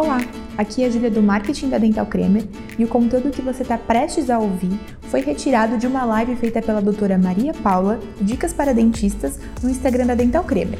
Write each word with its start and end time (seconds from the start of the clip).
Olá, 0.00 0.16
aqui 0.56 0.82
é 0.82 0.86
a 0.86 0.90
Júlia 0.90 1.10
do 1.10 1.20
Marketing 1.20 1.68
da 1.68 1.76
Dental 1.76 2.06
Cremer 2.06 2.48
e 2.78 2.82
o 2.82 2.88
conteúdo 2.88 3.30
que 3.30 3.42
você 3.42 3.60
está 3.60 3.76
prestes 3.76 4.30
a 4.30 4.38
ouvir 4.38 4.80
foi 5.02 5.20
retirado 5.20 5.76
de 5.76 5.86
uma 5.86 6.06
live 6.06 6.36
feita 6.36 6.62
pela 6.62 6.80
doutora 6.80 7.18
Maria 7.18 7.52
Paula, 7.52 8.00
Dicas 8.18 8.50
para 8.50 8.72
Dentistas, 8.72 9.38
no 9.62 9.68
Instagram 9.68 10.06
da 10.06 10.14
Dental 10.14 10.42
Cremer. 10.42 10.78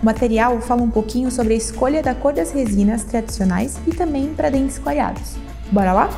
O 0.00 0.06
material 0.06 0.58
fala 0.62 0.80
um 0.80 0.90
pouquinho 0.90 1.30
sobre 1.30 1.52
a 1.52 1.56
escolha 1.58 2.02
da 2.02 2.14
cor 2.14 2.32
das 2.32 2.50
resinas 2.50 3.04
tradicionais 3.04 3.78
e 3.86 3.90
também 3.90 4.32
para 4.32 4.48
dentes 4.48 4.78
clareados. 4.78 5.34
Bora 5.70 5.92
lá? 5.92 6.08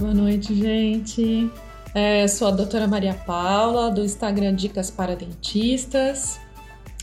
Boa 0.00 0.14
noite, 0.14 0.54
gente. 0.54 1.50
É, 1.94 2.26
sou 2.26 2.48
a 2.48 2.52
doutora 2.52 2.88
Maria 2.88 3.12
Paula, 3.12 3.90
do 3.90 4.02
Instagram 4.02 4.54
Dicas 4.54 4.90
para 4.90 5.14
Dentistas. 5.14 6.40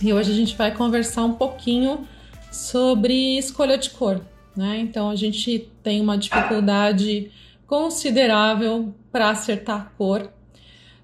E 0.02 0.13
hoje 0.13 0.31
a 0.31 0.36
gente 0.36 0.55
vai 0.55 0.73
conversar 0.73 1.25
um 1.25 1.33
pouquinho 1.33 2.07
sobre 2.51 3.37
escolha 3.37 3.78
de 3.78 3.89
cor. 3.89 4.21
Né? 4.56 4.79
Então 4.79 5.10
a 5.10 5.15
gente 5.15 5.69
tem 5.83 6.01
uma 6.01 6.18
dificuldade 6.18 7.32
considerável 7.68 8.93
para 9.11 9.29
acertar 9.29 9.82
a 9.82 9.86
cor, 9.97 10.32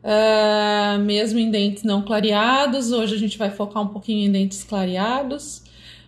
uh, 0.03 0.99
mesmo 0.99 1.39
em 1.39 1.51
dentes 1.51 1.83
não 1.83 2.01
clareados. 2.01 2.91
Hoje 2.91 3.15
a 3.15 3.19
gente 3.19 3.37
vai 3.37 3.51
focar 3.51 3.83
um 3.83 3.87
pouquinho 3.87 4.27
em 4.27 4.31
dentes 4.31 4.63
clareados, 4.63 5.63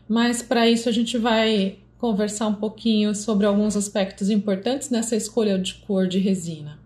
mas 0.09 0.41
para 0.41 0.67
isso 0.67 0.89
a 0.89 0.91
gente 0.91 1.17
vai 1.17 1.77
conversar 1.97 2.47
um 2.47 2.55
pouquinho 2.55 3.13
sobre 3.15 3.45
alguns 3.45 3.75
aspectos 3.75 4.29
importantes 4.29 4.89
nessa 4.89 5.15
escolha 5.15 5.57
de 5.57 5.75
cor 5.75 6.07
de 6.07 6.19
resina. 6.19 6.79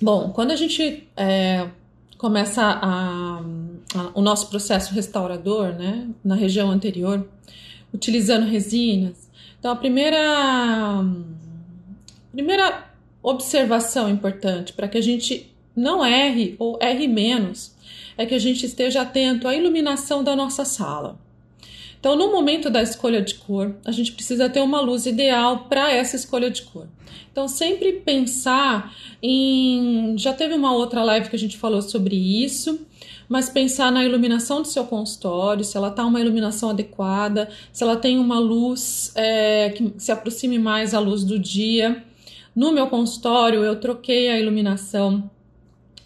Bom, 0.00 0.30
quando 0.30 0.50
a 0.50 0.56
gente 0.56 1.08
é, 1.16 1.68
começa 2.18 2.62
a, 2.62 3.38
a, 3.38 3.42
o 4.14 4.20
nosso 4.20 4.48
processo 4.48 4.94
restaurador, 4.94 5.74
né, 5.74 6.08
na 6.24 6.34
região 6.34 6.70
anterior, 6.70 7.28
utilizando 7.92 8.46
resinas, 8.46 9.30
então 9.58 9.70
a 9.70 9.76
primeira, 9.76 10.18
primeira 12.32 12.90
observação 13.22 14.08
importante 14.08 14.72
para 14.72 14.88
que 14.88 14.98
a 14.98 15.00
gente 15.00 15.54
não 15.76 16.04
erre 16.04 16.56
ou 16.58 16.78
erre 16.80 17.06
menos 17.06 17.72
é 18.16 18.26
que 18.26 18.34
a 18.34 18.38
gente 18.38 18.66
esteja 18.66 19.02
atento 19.02 19.46
à 19.46 19.54
iluminação 19.54 20.24
da 20.24 20.34
nossa 20.34 20.64
sala. 20.64 21.18
Então, 21.98 22.16
no 22.16 22.32
momento 22.32 22.68
da 22.68 22.82
escolha 22.82 23.22
de 23.22 23.36
cor, 23.36 23.76
a 23.84 23.92
gente 23.92 24.10
precisa 24.10 24.50
ter 24.50 24.60
uma 24.60 24.80
luz 24.80 25.06
ideal 25.06 25.66
para 25.68 25.92
essa 25.92 26.16
escolha 26.16 26.50
de 26.50 26.62
cor. 26.62 26.88
Então, 27.30 27.46
sempre 27.46 27.92
pensar 27.92 28.92
em. 29.22 30.16
Já 30.18 30.32
teve 30.32 30.54
uma 30.54 30.74
outra 30.74 31.04
live 31.04 31.30
que 31.30 31.36
a 31.36 31.38
gente 31.38 31.56
falou 31.56 31.80
sobre 31.80 32.16
isso, 32.16 32.84
mas 33.32 33.48
pensar 33.48 33.90
na 33.90 34.04
iluminação 34.04 34.60
do 34.60 34.68
seu 34.68 34.84
consultório, 34.84 35.64
se 35.64 35.74
ela 35.74 35.88
está 35.88 36.04
uma 36.04 36.20
iluminação 36.20 36.68
adequada, 36.68 37.48
se 37.72 37.82
ela 37.82 37.96
tem 37.96 38.18
uma 38.18 38.38
luz 38.38 39.10
é, 39.14 39.70
que 39.70 39.90
se 39.96 40.12
aproxime 40.12 40.58
mais 40.58 40.92
à 40.92 41.00
luz 41.00 41.24
do 41.24 41.38
dia. 41.38 42.04
No 42.54 42.72
meu 42.72 42.88
consultório, 42.88 43.64
eu 43.64 43.80
troquei 43.80 44.28
a 44.28 44.38
iluminação 44.38 45.30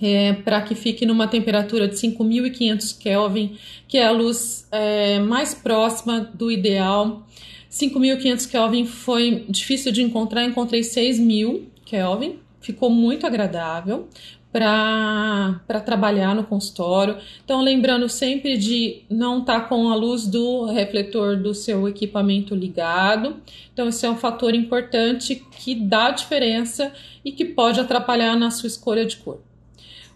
é, 0.01 0.35
para 0.35 0.63
que 0.63 0.77
fique 0.77 1.05
numa 1.05 1.27
temperatura 1.27 1.89
de 1.89 1.97
5.500 1.97 2.97
Kelvin, 2.97 3.57
que 3.89 3.99
é 3.99 4.07
a 4.07 4.13
luz 4.13 4.69
é, 4.71 5.19
mais 5.19 5.53
próxima 5.53 6.21
do 6.33 6.49
ideal. 6.49 7.27
5.500 7.69 8.49
Kelvin 8.49 8.87
foi 8.87 9.45
difícil 9.49 9.91
de 9.91 10.01
encontrar, 10.01 10.45
encontrei 10.45 10.83
6.000 10.83 11.65
Kelvin, 11.85 12.39
ficou 12.61 12.89
muito 12.89 13.27
agradável 13.27 14.09
para 14.57 15.81
trabalhar 15.85 16.35
no 16.35 16.43
consultório. 16.43 17.19
Então, 17.45 17.61
lembrando 17.61 18.09
sempre 18.09 18.57
de 18.57 19.03
não 19.11 19.41
estar 19.41 19.61
tá 19.61 19.69
com 19.69 19.91
a 19.91 19.95
luz 19.95 20.27
do 20.27 20.65
refletor 20.65 21.37
do 21.37 21.55
seu 21.55 21.87
equipamento 21.87 22.55
ligado. 22.55 23.37
Então, 23.75 23.89
esse 23.89 24.07
é 24.07 24.11
um 24.11 24.17
fator 24.17 24.55
importante 24.55 25.45
que 25.59 25.75
dá 25.75 26.11
diferença 26.11 26.91
e 27.23 27.33
que 27.33 27.45
pode 27.45 27.81
atrapalhar 27.81 28.35
na 28.35 28.51
sua 28.51 28.69
escolha 28.69 29.05
de 29.05 29.19
cor. 29.19 29.41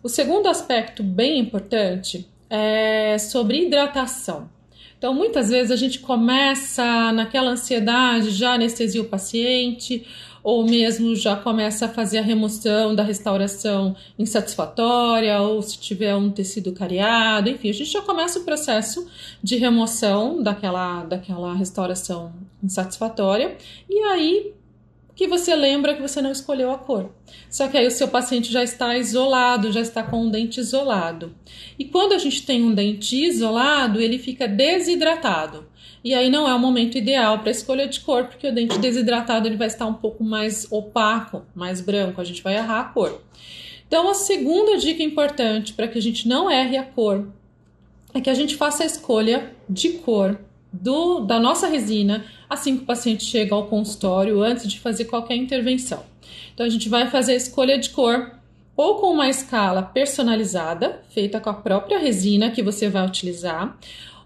O 0.03 0.09
segundo 0.09 0.49
aspecto 0.49 1.03
bem 1.03 1.39
importante 1.39 2.27
é 2.49 3.19
sobre 3.19 3.67
hidratação. 3.67 4.49
Então, 4.97 5.13
muitas 5.13 5.51
vezes 5.51 5.71
a 5.71 5.77
gente 5.77 5.99
começa 5.99 7.13
naquela 7.13 7.51
ansiedade, 7.51 8.31
já 8.31 8.55
anestesia 8.55 9.03
o 9.03 9.07
paciente, 9.07 10.07
ou 10.43 10.65
mesmo 10.65 11.15
já 11.15 11.37
começa 11.37 11.87
a 11.87 11.89
fazer 11.89 12.19
a 12.19 12.23
remoção 12.23 12.95
da 12.95 13.03
restauração 13.03 13.95
insatisfatória, 14.19 15.41
ou 15.41 15.61
se 15.63 15.79
tiver 15.79 16.15
um 16.15 16.31
tecido 16.31 16.73
cariado, 16.73 17.51
enfim, 17.51 17.71
a 17.71 17.75
gente 17.75 17.91
já 17.91 18.03
começa 18.03 18.39
o 18.39 18.45
processo 18.45 19.07
de 19.43 19.57
remoção 19.57 20.43
daquela, 20.43 21.05
daquela 21.05 21.55
restauração 21.55 22.33
insatisfatória, 22.63 23.57
e 23.89 23.99
aí 24.05 24.55
que 25.21 25.29
você 25.29 25.55
lembra 25.55 25.95
que 25.95 26.01
você 26.01 26.23
não 26.23 26.33
escolheu 26.33 26.71
a 26.73 26.79
cor. 26.79 27.11
Só 27.51 27.69
que 27.69 27.77
aí 27.77 27.87
o 27.87 27.91
seu 27.91 28.09
paciente 28.09 28.51
já 28.51 28.65
está 28.65 28.97
isolado, 28.97 29.71
já 29.71 29.83
está 29.83 30.03
com 30.03 30.23
um 30.23 30.31
dente 30.31 30.59
isolado. 30.59 31.35
E 31.79 31.85
quando 31.85 32.15
a 32.15 32.19
gente 32.19 32.47
tem 32.47 32.65
um 32.65 32.75
dente 32.75 33.17
isolado, 33.17 34.01
ele 34.01 34.19
fica 34.19 34.49
desidratado. 34.49 35.67
E 36.03 36.15
aí 36.15 36.31
não 36.31 36.49
é 36.49 36.55
o 36.55 36.59
momento 36.59 36.97
ideal 36.97 37.39
para 37.41 37.51
escolha 37.51 37.87
de 37.87 38.01
cor, 38.01 38.25
porque 38.25 38.47
o 38.47 38.55
dente 38.55 38.79
desidratado 38.79 39.47
ele 39.47 39.57
vai 39.57 39.67
estar 39.67 39.87
um 39.87 39.95
pouco 39.95 40.25
mais 40.25 40.67
opaco, 40.71 41.45
mais 41.55 41.81
branco, 41.81 42.21
a 42.21 42.25
gente 42.25 42.43
vai 42.43 42.57
errar 42.57 42.81
a 42.81 42.85
cor. 42.85 43.21
Então 43.87 44.09
a 44.09 44.15
segunda 44.15 44.79
dica 44.79 45.03
importante 45.03 45.73
para 45.73 45.89
que 45.89 45.99
a 45.99 46.03
gente 46.03 46.27
não 46.27 46.51
erre 46.51 46.77
a 46.77 46.85
cor 46.85 47.29
é 48.15 48.21
que 48.21 48.31
a 48.31 48.35
gente 48.35 48.57
faça 48.57 48.83
a 48.83 48.87
escolha 48.87 49.53
de 49.69 49.91
cor 49.91 50.39
do, 50.73 51.21
da 51.21 51.39
nossa 51.39 51.67
resina 51.67 52.25
assim 52.51 52.77
que 52.77 52.83
o 52.83 52.87
paciente 52.87 53.25
chega 53.25 53.55
ao 53.55 53.69
consultório, 53.69 54.43
antes 54.43 54.67
de 54.69 54.81
fazer 54.81 55.05
qualquer 55.05 55.37
intervenção. 55.37 56.05
Então, 56.53 56.67
a 56.67 56.69
gente 56.69 56.89
vai 56.89 57.09
fazer 57.09 57.33
a 57.33 57.37
escolha 57.37 57.79
de 57.79 57.91
cor 57.91 58.33
ou 58.77 58.97
com 58.97 59.13
uma 59.13 59.29
escala 59.29 59.83
personalizada, 59.83 61.03
feita 61.11 61.39
com 61.39 61.49
a 61.49 61.55
própria 61.55 61.99
resina 61.99 62.51
que 62.51 62.63
você 62.63 62.89
vai 62.89 63.07
utilizar, 63.07 63.79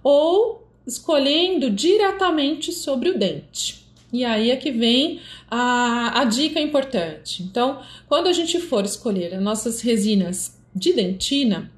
ou 0.02 0.63
escolhendo 0.86 1.70
diretamente 1.70 2.72
sobre 2.72 3.10
o 3.10 3.18
dente. 3.18 3.84
E 4.12 4.24
aí 4.24 4.50
é 4.50 4.56
que 4.56 4.70
vem 4.70 5.20
a, 5.50 6.20
a 6.20 6.24
dica 6.24 6.60
importante. 6.60 7.42
Então, 7.42 7.80
quando 8.08 8.28
a 8.28 8.32
gente 8.32 8.60
for 8.60 8.84
escolher 8.84 9.34
as 9.34 9.42
nossas 9.42 9.80
resinas 9.80 10.56
de 10.74 10.92
dentina, 10.92 11.70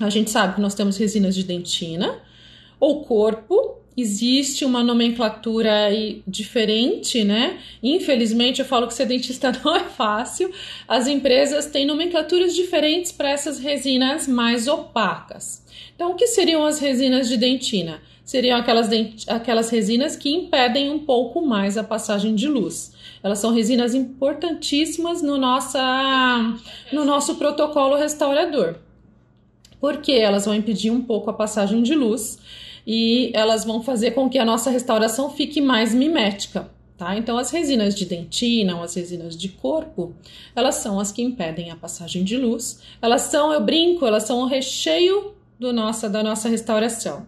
a 0.00 0.08
gente 0.08 0.30
sabe 0.30 0.54
que 0.54 0.60
nós 0.60 0.74
temos 0.74 0.96
resinas 0.96 1.34
de 1.34 1.44
dentina 1.44 2.20
ou 2.80 3.04
corpo 3.04 3.82
existe 3.96 4.64
uma 4.64 4.82
nomenclatura 4.82 5.90
diferente, 6.26 7.22
né? 7.24 7.58
Infelizmente, 7.82 8.60
eu 8.60 8.64
falo 8.64 8.86
que 8.86 8.94
ser 8.94 9.06
dentista 9.06 9.52
não 9.64 9.76
é 9.76 9.84
fácil. 9.84 10.50
As 10.88 11.06
empresas 11.06 11.66
têm 11.66 11.86
nomenclaturas 11.86 12.54
diferentes 12.54 13.12
para 13.12 13.30
essas 13.30 13.58
resinas 13.58 14.26
mais 14.26 14.66
opacas. 14.66 15.62
Então, 15.94 16.12
o 16.12 16.14
que 16.14 16.26
seriam 16.26 16.64
as 16.64 16.78
resinas 16.78 17.28
de 17.28 17.36
dentina? 17.36 18.00
Seriam 18.24 18.58
aquelas, 18.58 18.88
aquelas 19.26 19.68
resinas 19.68 20.16
que 20.16 20.30
impedem 20.30 20.90
um 20.90 21.00
pouco 21.00 21.44
mais 21.44 21.76
a 21.76 21.82
passagem 21.82 22.34
de 22.34 22.48
luz. 22.48 22.92
Elas 23.22 23.38
são 23.38 23.52
resinas 23.52 23.94
importantíssimas 23.94 25.20
no, 25.20 25.36
nossa, 25.36 25.80
no 26.92 27.04
nosso 27.04 27.34
protocolo 27.34 27.96
restaurador, 27.96 28.76
porque 29.80 30.12
elas 30.12 30.44
vão 30.44 30.54
impedir 30.54 30.90
um 30.90 31.02
pouco 31.02 31.30
a 31.30 31.34
passagem 31.34 31.82
de 31.82 31.94
luz 31.94 32.38
e 32.86 33.30
elas 33.34 33.64
vão 33.64 33.82
fazer 33.82 34.12
com 34.12 34.28
que 34.28 34.38
a 34.38 34.44
nossa 34.44 34.70
restauração 34.70 35.30
fique 35.30 35.60
mais 35.60 35.94
mimética. 35.94 36.70
Tá? 36.96 37.16
Então, 37.16 37.36
as 37.36 37.50
resinas 37.50 37.96
de 37.96 38.04
dentina 38.04 38.76
ou 38.76 38.82
as 38.84 38.94
resinas 38.94 39.36
de 39.36 39.48
corpo, 39.48 40.14
elas 40.54 40.76
são 40.76 41.00
as 41.00 41.10
que 41.10 41.22
impedem 41.22 41.70
a 41.70 41.76
passagem 41.76 42.22
de 42.22 42.36
luz. 42.36 42.80
Elas 43.00 43.22
são, 43.22 43.52
eu 43.52 43.60
brinco, 43.60 44.06
elas 44.06 44.22
são 44.22 44.40
o 44.42 44.46
recheio 44.46 45.34
do 45.58 45.72
nossa, 45.72 46.08
da 46.08 46.22
nossa 46.22 46.48
restauração. 46.48 47.26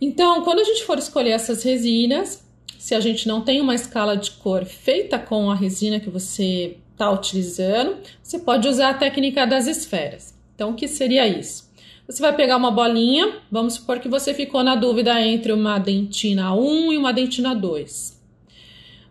Então, 0.00 0.42
quando 0.42 0.60
a 0.60 0.64
gente 0.64 0.84
for 0.84 0.98
escolher 0.98 1.30
essas 1.30 1.62
resinas, 1.62 2.44
se 2.78 2.94
a 2.94 3.00
gente 3.00 3.26
não 3.26 3.40
tem 3.40 3.60
uma 3.60 3.74
escala 3.74 4.16
de 4.16 4.30
cor 4.32 4.64
feita 4.64 5.18
com 5.18 5.50
a 5.50 5.54
resina 5.54 5.98
que 5.98 6.08
você 6.08 6.76
está 6.92 7.10
utilizando, 7.10 7.96
você 8.22 8.38
pode 8.38 8.68
usar 8.68 8.90
a 8.90 8.94
técnica 8.94 9.46
das 9.46 9.66
esferas. 9.66 10.34
Então, 10.54 10.70
o 10.70 10.74
que 10.74 10.88
seria 10.88 11.26
isso? 11.26 11.68
Você 12.08 12.22
vai 12.22 12.34
pegar 12.34 12.56
uma 12.56 12.70
bolinha, 12.70 13.34
vamos 13.50 13.74
supor 13.74 13.98
que 13.98 14.08
você 14.08 14.32
ficou 14.32 14.64
na 14.64 14.74
dúvida 14.74 15.20
entre 15.20 15.52
uma 15.52 15.78
dentina 15.78 16.54
1 16.54 16.92
e 16.92 16.96
uma 16.96 17.12
dentina 17.12 17.54
2. 17.54 18.18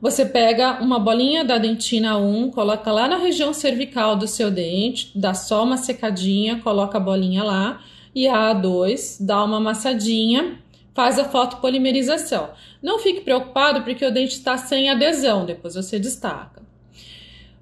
Você 0.01 0.25
pega 0.25 0.81
uma 0.81 0.99
bolinha 0.99 1.43
da 1.43 1.57
dentina 1.57 2.17
1, 2.17 2.51
coloca 2.51 2.91
lá 2.91 3.07
na 3.07 3.17
região 3.17 3.53
cervical 3.53 4.15
do 4.15 4.27
seu 4.27 4.49
dente, 4.49 5.11
dá 5.15 5.33
só 5.33 5.63
uma 5.63 5.77
secadinha, 5.77 6.59
coloca 6.59 6.97
a 6.97 7.01
bolinha 7.01 7.43
lá, 7.43 7.81
e 8.15 8.27
a 8.27 8.53
A2 8.53 9.17
dá 9.19 9.43
uma 9.43 9.57
amassadinha, 9.57 10.59
faz 10.97 11.19
a 11.19 11.25
fotopolimerização. 11.25 12.49
Não 12.81 12.97
fique 12.97 13.21
preocupado 13.21 13.83
porque 13.83 14.03
o 14.03 14.11
dente 14.11 14.33
está 14.33 14.57
sem 14.57 14.89
adesão, 14.89 15.45
depois 15.45 15.75
você 15.75 15.99
destaca. 15.99 16.63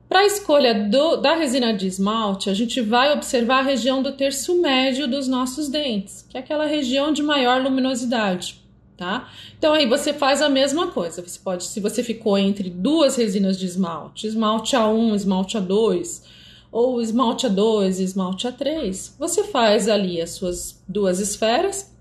Para 0.08 0.22
a 0.22 0.26
escolha 0.26 0.74
do, 0.74 1.18
da 1.18 1.36
resina 1.36 1.74
de 1.74 1.86
esmalte, 1.86 2.50
a 2.50 2.54
gente 2.54 2.80
vai 2.80 3.12
observar 3.12 3.60
a 3.60 3.64
região 3.64 4.02
do 4.02 4.14
terço 4.14 4.62
médio 4.62 5.06
dos 5.06 5.28
nossos 5.28 5.68
dentes, 5.68 6.26
que 6.30 6.38
é 6.38 6.40
aquela 6.40 6.66
região 6.66 7.12
de 7.12 7.22
maior 7.22 7.62
luminosidade, 7.62 8.62
tá? 8.96 9.30
Então 9.58 9.74
aí 9.74 9.86
você 9.86 10.14
faz 10.14 10.42
a 10.42 10.48
mesma 10.48 10.88
coisa. 10.88 11.22
Você 11.22 11.38
pode, 11.38 11.66
se 11.66 11.82
você 11.82 12.02
ficou 12.02 12.38
entre 12.38 12.70
duas 12.70 13.18
resinas 13.18 13.60
de 13.60 13.66
esmalte, 13.66 14.28
esmalte 14.28 14.78
A1, 14.78 15.14
esmalte 15.14 15.58
A2, 15.58 16.24
ou 16.72 17.02
esmalte 17.02 17.48
A2, 17.48 18.00
esmalte 18.00 18.48
A3, 18.48 19.12
você 19.20 19.44
faz 19.44 19.90
ali 19.90 20.22
as 20.22 20.30
suas 20.30 20.82
duas 20.88 21.20
esferas 21.20 21.94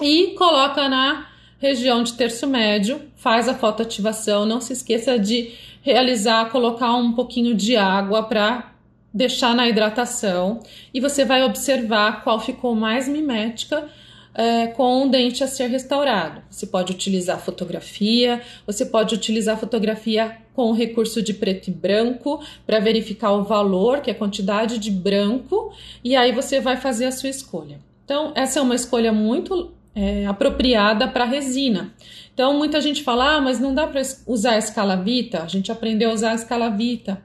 e 0.00 0.34
coloca 0.34 0.88
na 0.88 1.26
região 1.58 2.02
de 2.02 2.14
terço 2.14 2.46
médio, 2.46 3.02
faz 3.16 3.48
a 3.48 3.54
fotoativação, 3.54 4.46
não 4.46 4.60
se 4.60 4.72
esqueça 4.72 5.18
de 5.18 5.52
realizar, 5.82 6.50
colocar 6.50 6.94
um 6.94 7.12
pouquinho 7.12 7.54
de 7.54 7.76
água 7.76 8.22
para 8.22 8.72
deixar 9.12 9.54
na 9.54 9.68
hidratação 9.68 10.60
e 10.94 11.00
você 11.00 11.24
vai 11.24 11.42
observar 11.42 12.22
qual 12.22 12.40
ficou 12.40 12.74
mais 12.74 13.08
mimética 13.08 13.88
é, 14.32 14.68
com 14.68 15.06
o 15.06 15.08
dente 15.10 15.42
a 15.42 15.46
ser 15.46 15.66
restaurado. 15.66 16.42
Você 16.48 16.66
pode 16.66 16.92
utilizar 16.92 17.38
fotografia, 17.40 18.40
você 18.66 18.86
pode 18.86 19.14
utilizar 19.14 19.58
fotografia 19.58 20.36
com 20.54 20.70
o 20.70 20.72
recurso 20.72 21.20
de 21.20 21.34
preto 21.34 21.68
e 21.68 21.72
branco 21.72 22.40
para 22.66 22.78
verificar 22.78 23.32
o 23.32 23.44
valor, 23.44 24.00
que 24.00 24.10
é 24.10 24.12
a 24.12 24.16
quantidade 24.16 24.78
de 24.78 24.90
branco, 24.90 25.72
e 26.02 26.14
aí 26.14 26.32
você 26.32 26.60
vai 26.60 26.76
fazer 26.76 27.06
a 27.06 27.12
sua 27.12 27.28
escolha. 27.28 27.80
Então, 28.04 28.32
essa 28.34 28.60
é 28.60 28.62
uma 28.62 28.74
escolha 28.74 29.12
muito 29.12 29.72
é, 30.00 30.24
apropriada 30.24 31.06
para 31.06 31.26
resina. 31.26 31.92
Então, 32.32 32.56
muita 32.56 32.80
gente 32.80 33.02
fala, 33.02 33.36
ah, 33.36 33.40
mas 33.40 33.60
não 33.60 33.74
dá 33.74 33.86
para 33.86 34.00
usar 34.26 34.52
a 34.52 34.58
escala 34.58 34.96
Vita. 34.96 35.42
A 35.42 35.46
gente 35.46 35.70
aprendeu 35.70 36.10
a 36.10 36.14
usar 36.14 36.30
a 36.30 36.34
escala 36.34 36.70
Vita. 36.70 37.20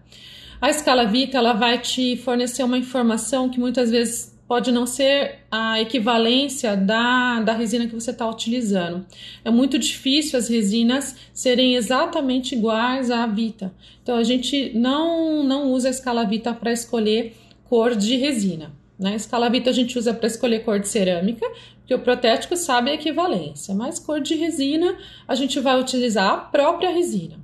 A 0.59 0.69
escala 0.69 1.05
Vita 1.05 1.37
ela 1.37 1.53
vai 1.53 1.77
te 1.79 2.17
fornecer 2.17 2.63
uma 2.63 2.77
informação 2.77 3.47
que 3.47 3.57
muitas 3.59 3.91
vezes 3.91 4.35
pode 4.45 4.73
não 4.73 4.85
ser 4.85 5.39
a 5.49 5.79
equivalência 5.79 6.75
da, 6.75 7.39
da 7.39 7.53
resina 7.53 7.87
que 7.87 7.95
você 7.95 8.11
está 8.11 8.29
utilizando. 8.29 9.05
É 9.45 9.49
muito 9.49 9.79
difícil 9.79 10.37
as 10.37 10.49
resinas 10.49 11.15
serem 11.33 11.75
exatamente 11.75 12.55
iguais 12.55 13.09
à 13.09 13.25
Vita. 13.25 13.73
Então, 14.03 14.17
a 14.17 14.23
gente 14.23 14.77
não, 14.77 15.43
não 15.43 15.71
usa 15.71 15.87
a 15.87 15.91
escala 15.91 16.25
Vita 16.25 16.53
para 16.53 16.73
escolher 16.73 17.37
cor 17.63 17.95
de 17.95 18.17
resina. 18.17 18.73
Né? 18.99 19.11
A 19.11 19.15
escala 19.15 19.49
Vita 19.49 19.69
a 19.69 19.73
gente 19.73 19.97
usa 19.97 20.13
para 20.13 20.27
escolher 20.27 20.63
cor 20.63 20.79
de 20.79 20.87
cerâmica, 20.87 21.45
porque 21.85 21.93
o 21.93 21.99
protético 21.99 22.57
sabe 22.57 22.89
a 22.89 22.95
equivalência, 22.95 23.75
mas 23.75 23.99
cor 23.99 24.19
de 24.19 24.33
resina 24.33 24.97
a 25.27 25.35
gente 25.35 25.59
vai 25.59 25.79
utilizar 25.79 26.33
a 26.33 26.37
própria 26.37 26.89
resina. 26.89 27.39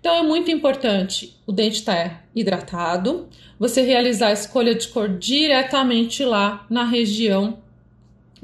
Então 0.00 0.16
é 0.16 0.22
muito 0.22 0.50
importante 0.50 1.36
o 1.46 1.52
dente 1.52 1.76
estar 1.76 2.24
hidratado, 2.34 3.28
você 3.56 3.82
realizar 3.82 4.28
a 4.28 4.32
escolha 4.32 4.74
de 4.74 4.88
cor 4.88 5.08
diretamente 5.08 6.24
lá 6.24 6.66
na 6.68 6.84
região, 6.84 7.60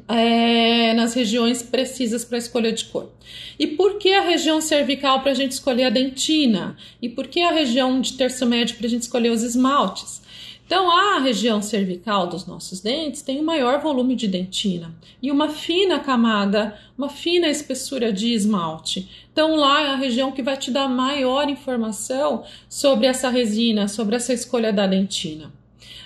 é, 0.07 0.95
nas 0.95 1.15
regiões 1.15 1.65
precisas 1.65 2.25
para 2.25 2.37
a 2.37 2.39
escolha 2.39 2.71
de 2.71 2.85
cor. 2.85 3.11
E 3.59 3.67
por 3.67 3.99
que 3.99 4.15
a 4.15 4.23
região 4.23 4.61
cervical 4.61 5.21
para 5.21 5.33
a 5.33 5.35
gente 5.35 5.51
escolher 5.51 5.85
a 5.85 5.91
dentina? 5.91 6.77
E 7.03 7.09
por 7.09 7.27
que 7.27 7.41
a 7.41 7.51
região 7.51 8.01
de 8.01 8.13
terço 8.13 8.47
médio 8.47 8.77
para 8.77 8.87
a 8.87 8.91
gente 8.91 9.03
escolher 9.03 9.31
os 9.31 9.43
esmaltes? 9.43 10.23
Então, 10.67 10.91
a 10.91 11.19
região 11.19 11.61
cervical 11.61 12.27
dos 12.27 12.47
nossos 12.47 12.81
dentes 12.81 13.21
tem 13.21 13.39
um 13.39 13.45
maior 13.45 13.81
volume 13.81 14.17
de 14.17 14.27
dentina 14.27 14.95
e 15.23 15.31
uma 15.31 15.49
fina 15.51 15.99
camada, 16.01 16.79
uma 16.97 17.11
fina 17.11 17.49
espessura 17.49 18.13
de 18.13 18.33
esmalte. 18.33 19.27
Então, 19.31 19.57
lá 19.57 19.83
é 19.83 19.89
a 19.89 19.97
região 19.97 20.33
que 20.33 20.43
vai 20.43 20.57
te 20.57 20.71
dar 20.71 20.89
maior 20.89 21.51
informação 21.51 22.45
sobre 22.69 23.07
essa 23.07 23.29
resina, 23.29 23.89
sobre 23.89 24.17
essa 24.17 24.33
escolha 24.33 24.73
da 24.73 24.87
dentina. 24.87 25.53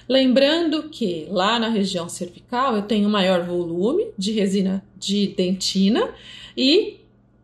Lembrando 0.08 0.84
que 0.84 1.26
lá 1.28 1.58
na 1.58 1.68
região 1.68 2.08
cervical 2.08 2.74
eu 2.74 2.82
tenho 2.82 3.08
maior 3.08 3.44
volume 3.44 4.06
de 4.16 4.32
resina 4.32 4.82
de 4.96 5.28
dentina 5.28 6.08
e 6.56 6.97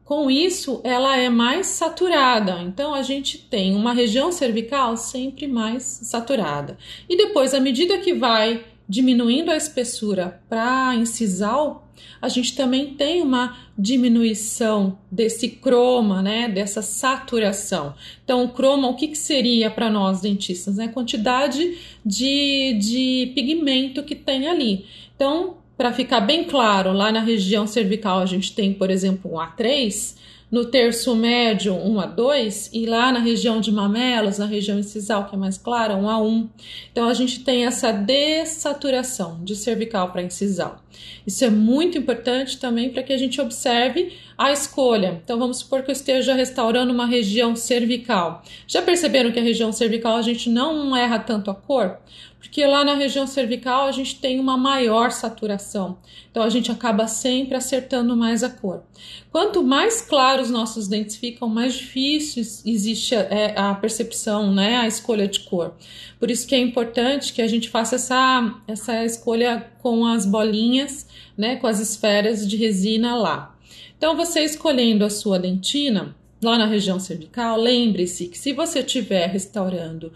com 0.04 0.30
isso, 0.30 0.80
ela 0.84 1.16
é 1.16 1.30
mais 1.30 1.68
saturada. 1.68 2.60
Então, 2.62 2.94
a 2.94 3.02
gente 3.02 3.38
tem 3.38 3.74
uma 3.74 3.94
região 3.94 4.30
cervical 4.30 4.96
sempre 4.96 5.46
mais 5.46 5.82
saturada. 5.82 6.76
E 7.08 7.16
depois, 7.16 7.54
à 7.54 7.60
medida 7.60 7.98
que 7.98 8.12
vai 8.12 8.64
diminuindo 8.86 9.50
a 9.50 9.56
espessura 9.56 10.42
para 10.46 10.94
incisal, 10.94 11.88
a 12.20 12.28
gente 12.28 12.54
também 12.54 12.94
tem 12.94 13.22
uma 13.22 13.56
diminuição 13.78 14.98
desse 15.10 15.48
croma, 15.48 16.20
né, 16.20 16.48
dessa 16.48 16.82
saturação. 16.82 17.94
Então, 18.22 18.44
o 18.44 18.48
croma, 18.50 18.88
o 18.88 18.94
que, 18.94 19.08
que 19.08 19.18
seria 19.18 19.70
para 19.70 19.88
nós 19.88 20.20
dentistas? 20.20 20.76
Né? 20.76 20.84
A 20.84 20.92
quantidade 20.92 21.78
de, 22.04 22.78
de 22.78 23.32
pigmento 23.34 24.02
que 24.02 24.14
tem 24.14 24.48
ali. 24.48 24.84
Então, 25.14 25.56
para 25.76 25.92
ficar 25.92 26.20
bem 26.20 26.44
claro, 26.44 26.92
lá 26.92 27.10
na 27.10 27.20
região 27.20 27.66
cervical 27.66 28.20
a 28.20 28.26
gente 28.26 28.54
tem, 28.54 28.72
por 28.72 28.90
exemplo, 28.90 29.34
um 29.34 29.36
A3, 29.36 30.16
no 30.50 30.64
terço 30.64 31.16
médio, 31.16 31.74
1 31.74 32.00
a 32.00 32.06
2, 32.06 32.70
e 32.72 32.86
lá 32.86 33.10
na 33.10 33.18
região 33.18 33.60
de 33.60 33.72
mamelos, 33.72 34.38
na 34.38 34.46
região 34.46 34.78
incisal, 34.78 35.26
que 35.26 35.34
é 35.34 35.38
mais 35.38 35.58
clara, 35.58 35.96
1 35.96 36.08
a 36.08 36.22
1. 36.22 36.48
Então, 36.92 37.08
a 37.08 37.14
gente 37.14 37.40
tem 37.40 37.66
essa 37.66 37.90
dessaturação 37.90 39.40
de 39.42 39.56
cervical 39.56 40.12
para 40.12 40.22
incisal. 40.22 40.83
Isso 41.26 41.44
é 41.44 41.50
muito 41.50 41.96
importante 41.96 42.58
também 42.58 42.90
para 42.90 43.02
que 43.02 43.12
a 43.12 43.16
gente 43.16 43.40
observe 43.40 44.12
a 44.36 44.52
escolha. 44.52 45.20
Então, 45.24 45.38
vamos 45.38 45.58
supor 45.58 45.82
que 45.82 45.90
eu 45.90 45.94
esteja 45.94 46.34
restaurando 46.34 46.92
uma 46.92 47.06
região 47.06 47.56
cervical. 47.56 48.42
Já 48.66 48.82
perceberam 48.82 49.32
que 49.32 49.38
a 49.38 49.42
região 49.42 49.72
cervical 49.72 50.16
a 50.16 50.22
gente 50.22 50.50
não 50.50 50.94
erra 50.96 51.18
tanto 51.18 51.50
a 51.50 51.54
cor? 51.54 51.98
Porque 52.38 52.66
lá 52.66 52.84
na 52.84 52.94
região 52.94 53.26
cervical 53.26 53.86
a 53.86 53.92
gente 53.92 54.20
tem 54.20 54.38
uma 54.38 54.56
maior 54.56 55.10
saturação. 55.10 55.98
Então, 56.30 56.42
a 56.42 56.50
gente 56.50 56.70
acaba 56.70 57.06
sempre 57.06 57.56
acertando 57.56 58.14
mais 58.14 58.42
a 58.42 58.50
cor. 58.50 58.82
Quanto 59.30 59.62
mais 59.62 60.02
claros 60.02 60.50
nossos 60.50 60.86
dentes 60.86 61.16
ficam, 61.16 61.48
mais 61.48 61.74
difícil 61.74 62.42
existe 62.66 63.14
a, 63.14 63.20
é, 63.20 63.54
a 63.58 63.74
percepção, 63.74 64.52
né, 64.52 64.76
a 64.76 64.86
escolha 64.86 65.26
de 65.26 65.40
cor. 65.40 65.74
Por 66.18 66.30
isso 66.30 66.46
que 66.46 66.54
é 66.54 66.58
importante 66.58 67.32
que 67.32 67.42
a 67.42 67.48
gente 67.48 67.68
faça 67.68 67.96
essa, 67.96 68.54
essa 68.68 69.04
escolha 69.04 69.73
com 69.84 70.06
as 70.06 70.24
bolinhas, 70.24 71.06
né, 71.36 71.56
com 71.56 71.66
as 71.66 71.78
esferas 71.78 72.48
de 72.48 72.56
resina 72.56 73.14
lá. 73.14 73.54
Então, 73.98 74.16
você 74.16 74.40
escolhendo 74.40 75.04
a 75.04 75.10
sua 75.10 75.38
dentina 75.38 76.16
lá 76.42 76.56
na 76.56 76.64
região 76.64 76.98
cervical, 76.98 77.60
lembre-se 77.60 78.28
que 78.28 78.38
se 78.38 78.54
você 78.54 78.78
estiver 78.78 79.26
restaurando 79.26 80.10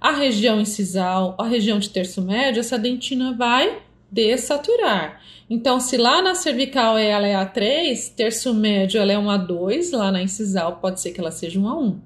a 0.00 0.10
região 0.10 0.60
incisal, 0.60 1.36
a 1.38 1.46
região 1.46 1.78
de 1.78 1.90
terço 1.90 2.20
médio, 2.20 2.58
essa 2.58 2.76
dentina 2.76 3.32
vai 3.32 3.82
dessaturar. 4.10 5.22
Então, 5.48 5.78
se 5.78 5.96
lá 5.96 6.20
na 6.20 6.34
cervical 6.34 6.98
ela 6.98 7.28
é 7.28 7.34
A3, 7.34 8.16
terço 8.16 8.52
médio 8.52 9.00
ela 9.00 9.12
é 9.12 9.18
um 9.18 9.26
A2, 9.26 9.96
lá 9.96 10.10
na 10.10 10.20
incisal 10.20 10.78
pode 10.78 11.00
ser 11.00 11.12
que 11.12 11.20
ela 11.20 11.30
seja 11.30 11.60
um 11.60 11.62
A1, 11.62 11.96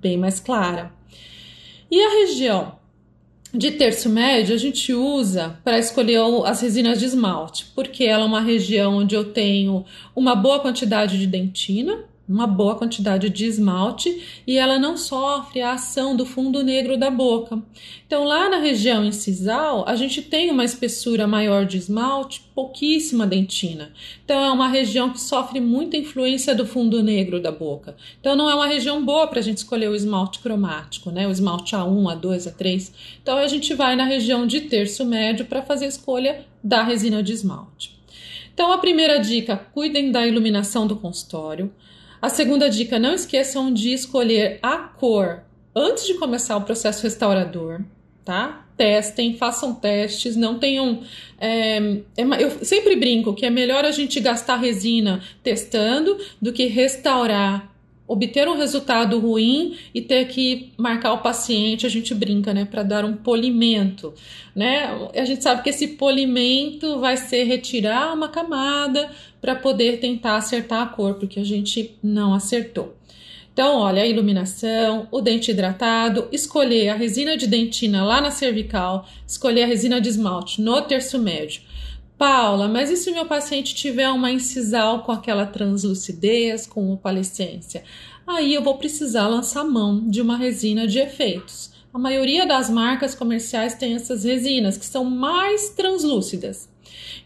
bem 0.00 0.16
mais 0.16 0.40
clara. 0.40 0.92
E 1.88 2.00
a 2.00 2.26
região 2.26 2.82
de 3.54 3.70
terço 3.70 4.08
médio 4.08 4.54
a 4.54 4.58
gente 4.58 4.92
usa 4.92 5.58
para 5.62 5.78
escolher 5.78 6.18
as 6.44 6.60
resinas 6.60 6.98
de 6.98 7.04
esmalte, 7.04 7.66
porque 7.74 8.04
ela 8.04 8.24
é 8.24 8.26
uma 8.26 8.40
região 8.40 8.96
onde 8.96 9.14
eu 9.14 9.32
tenho 9.32 9.84
uma 10.14 10.34
boa 10.34 10.58
quantidade 10.58 11.18
de 11.18 11.26
dentina, 11.26 12.04
uma 12.28 12.46
boa 12.46 12.74
quantidade 12.74 13.28
de 13.28 13.44
esmalte 13.44 14.42
e 14.46 14.56
ela 14.56 14.78
não 14.78 14.96
sofre 14.96 15.60
a 15.60 15.72
ação 15.72 16.16
do 16.16 16.24
fundo 16.24 16.62
negro 16.62 16.96
da 16.96 17.10
boca. 17.10 17.62
Então, 18.06 18.24
lá 18.24 18.48
na 18.48 18.58
região 18.58 19.04
incisal, 19.04 19.84
a 19.86 19.94
gente 19.94 20.22
tem 20.22 20.50
uma 20.50 20.64
espessura 20.64 21.26
maior 21.26 21.66
de 21.66 21.76
esmalte, 21.76 22.42
pouquíssima 22.54 23.26
dentina. 23.26 23.92
Então, 24.24 24.42
é 24.42 24.50
uma 24.50 24.68
região 24.68 25.10
que 25.10 25.20
sofre 25.20 25.60
muita 25.60 25.96
influência 25.96 26.54
do 26.54 26.66
fundo 26.66 27.02
negro 27.02 27.40
da 27.40 27.52
boca. 27.52 27.96
Então, 28.20 28.34
não 28.36 28.48
é 28.48 28.54
uma 28.54 28.66
região 28.66 29.04
boa 29.04 29.26
para 29.26 29.40
a 29.40 29.42
gente 29.42 29.58
escolher 29.58 29.88
o 29.88 29.94
esmalte 29.94 30.38
cromático, 30.38 31.10
né? 31.10 31.26
O 31.26 31.30
esmalte 31.30 31.74
A1, 31.74 32.20
A2, 32.20 32.52
A3. 32.52 32.92
Então, 33.22 33.36
a 33.36 33.48
gente 33.48 33.74
vai 33.74 33.96
na 33.96 34.04
região 34.04 34.46
de 34.46 34.62
terço 34.62 35.04
médio 35.04 35.44
para 35.44 35.62
fazer 35.62 35.86
a 35.86 35.88
escolha 35.88 36.46
da 36.62 36.82
resina 36.82 37.22
de 37.22 37.32
esmalte. 37.32 37.94
Então, 38.54 38.72
a 38.72 38.78
primeira 38.78 39.18
dica: 39.18 39.56
cuidem 39.56 40.12
da 40.12 40.26
iluminação 40.26 40.86
do 40.86 40.96
consultório. 40.96 41.72
A 42.24 42.30
segunda 42.30 42.70
dica: 42.70 42.98
não 42.98 43.12
esqueçam 43.12 43.70
de 43.70 43.92
escolher 43.92 44.58
a 44.62 44.78
cor 44.78 45.42
antes 45.76 46.06
de 46.06 46.14
começar 46.14 46.56
o 46.56 46.62
processo 46.62 47.02
restaurador, 47.02 47.82
tá? 48.24 48.66
Testem, 48.78 49.36
façam 49.36 49.74
testes, 49.74 50.34
não 50.34 50.58
tenham. 50.58 51.02
É, 51.38 51.76
é, 52.16 52.22
eu 52.42 52.64
sempre 52.64 52.96
brinco 52.96 53.34
que 53.34 53.44
é 53.44 53.50
melhor 53.50 53.84
a 53.84 53.90
gente 53.90 54.20
gastar 54.20 54.56
resina 54.56 55.22
testando 55.42 56.18
do 56.40 56.50
que 56.50 56.64
restaurar 56.64 57.70
obter 58.06 58.46
um 58.48 58.56
resultado 58.56 59.18
ruim 59.18 59.76
e 59.94 60.00
ter 60.00 60.26
que 60.26 60.72
marcar 60.76 61.12
o 61.14 61.18
paciente, 61.18 61.86
a 61.86 61.88
gente 61.88 62.14
brinca, 62.14 62.52
né, 62.52 62.64
para 62.64 62.82
dar 62.82 63.04
um 63.04 63.14
polimento, 63.14 64.12
né? 64.54 64.90
A 65.14 65.24
gente 65.24 65.42
sabe 65.42 65.62
que 65.62 65.70
esse 65.70 65.88
polimento 65.88 67.00
vai 67.00 67.16
ser 67.16 67.44
retirar 67.44 68.12
uma 68.12 68.28
camada 68.28 69.10
para 69.40 69.54
poder 69.54 70.00
tentar 70.00 70.36
acertar 70.36 70.82
a 70.82 70.86
cor, 70.86 71.14
porque 71.14 71.40
a 71.40 71.44
gente 71.44 71.96
não 72.02 72.34
acertou. 72.34 72.94
Então, 73.54 73.78
olha, 73.78 74.02
a 74.02 74.06
iluminação, 74.06 75.06
o 75.12 75.20
dente 75.20 75.52
hidratado, 75.52 76.26
escolher 76.32 76.88
a 76.88 76.96
resina 76.96 77.36
de 77.36 77.46
dentina 77.46 78.04
lá 78.04 78.20
na 78.20 78.32
cervical, 78.32 79.08
escolher 79.26 79.62
a 79.62 79.66
resina 79.66 80.00
de 80.00 80.08
esmalte 80.08 80.60
no 80.60 80.82
terço 80.82 81.20
médio. 81.20 81.62
Paula, 82.16 82.68
mas 82.68 82.90
e 82.90 82.96
se 82.96 83.10
o 83.10 83.14
meu 83.14 83.26
paciente 83.26 83.74
tiver 83.74 84.08
uma 84.08 84.30
incisal 84.30 85.02
com 85.02 85.10
aquela 85.10 85.46
translucidez, 85.46 86.66
com 86.66 86.92
opalescência? 86.92 87.82
Aí 88.26 88.54
eu 88.54 88.62
vou 88.62 88.78
precisar 88.78 89.26
lançar 89.26 89.64
mão 89.64 90.08
de 90.08 90.22
uma 90.22 90.36
resina 90.36 90.86
de 90.86 90.98
efeitos. 90.98 91.72
A 91.92 91.98
maioria 91.98 92.46
das 92.46 92.70
marcas 92.70 93.14
comerciais 93.14 93.74
tem 93.74 93.94
essas 93.94 94.24
resinas 94.24 94.76
que 94.76 94.86
são 94.86 95.04
mais 95.04 95.70
translúcidas. 95.70 96.68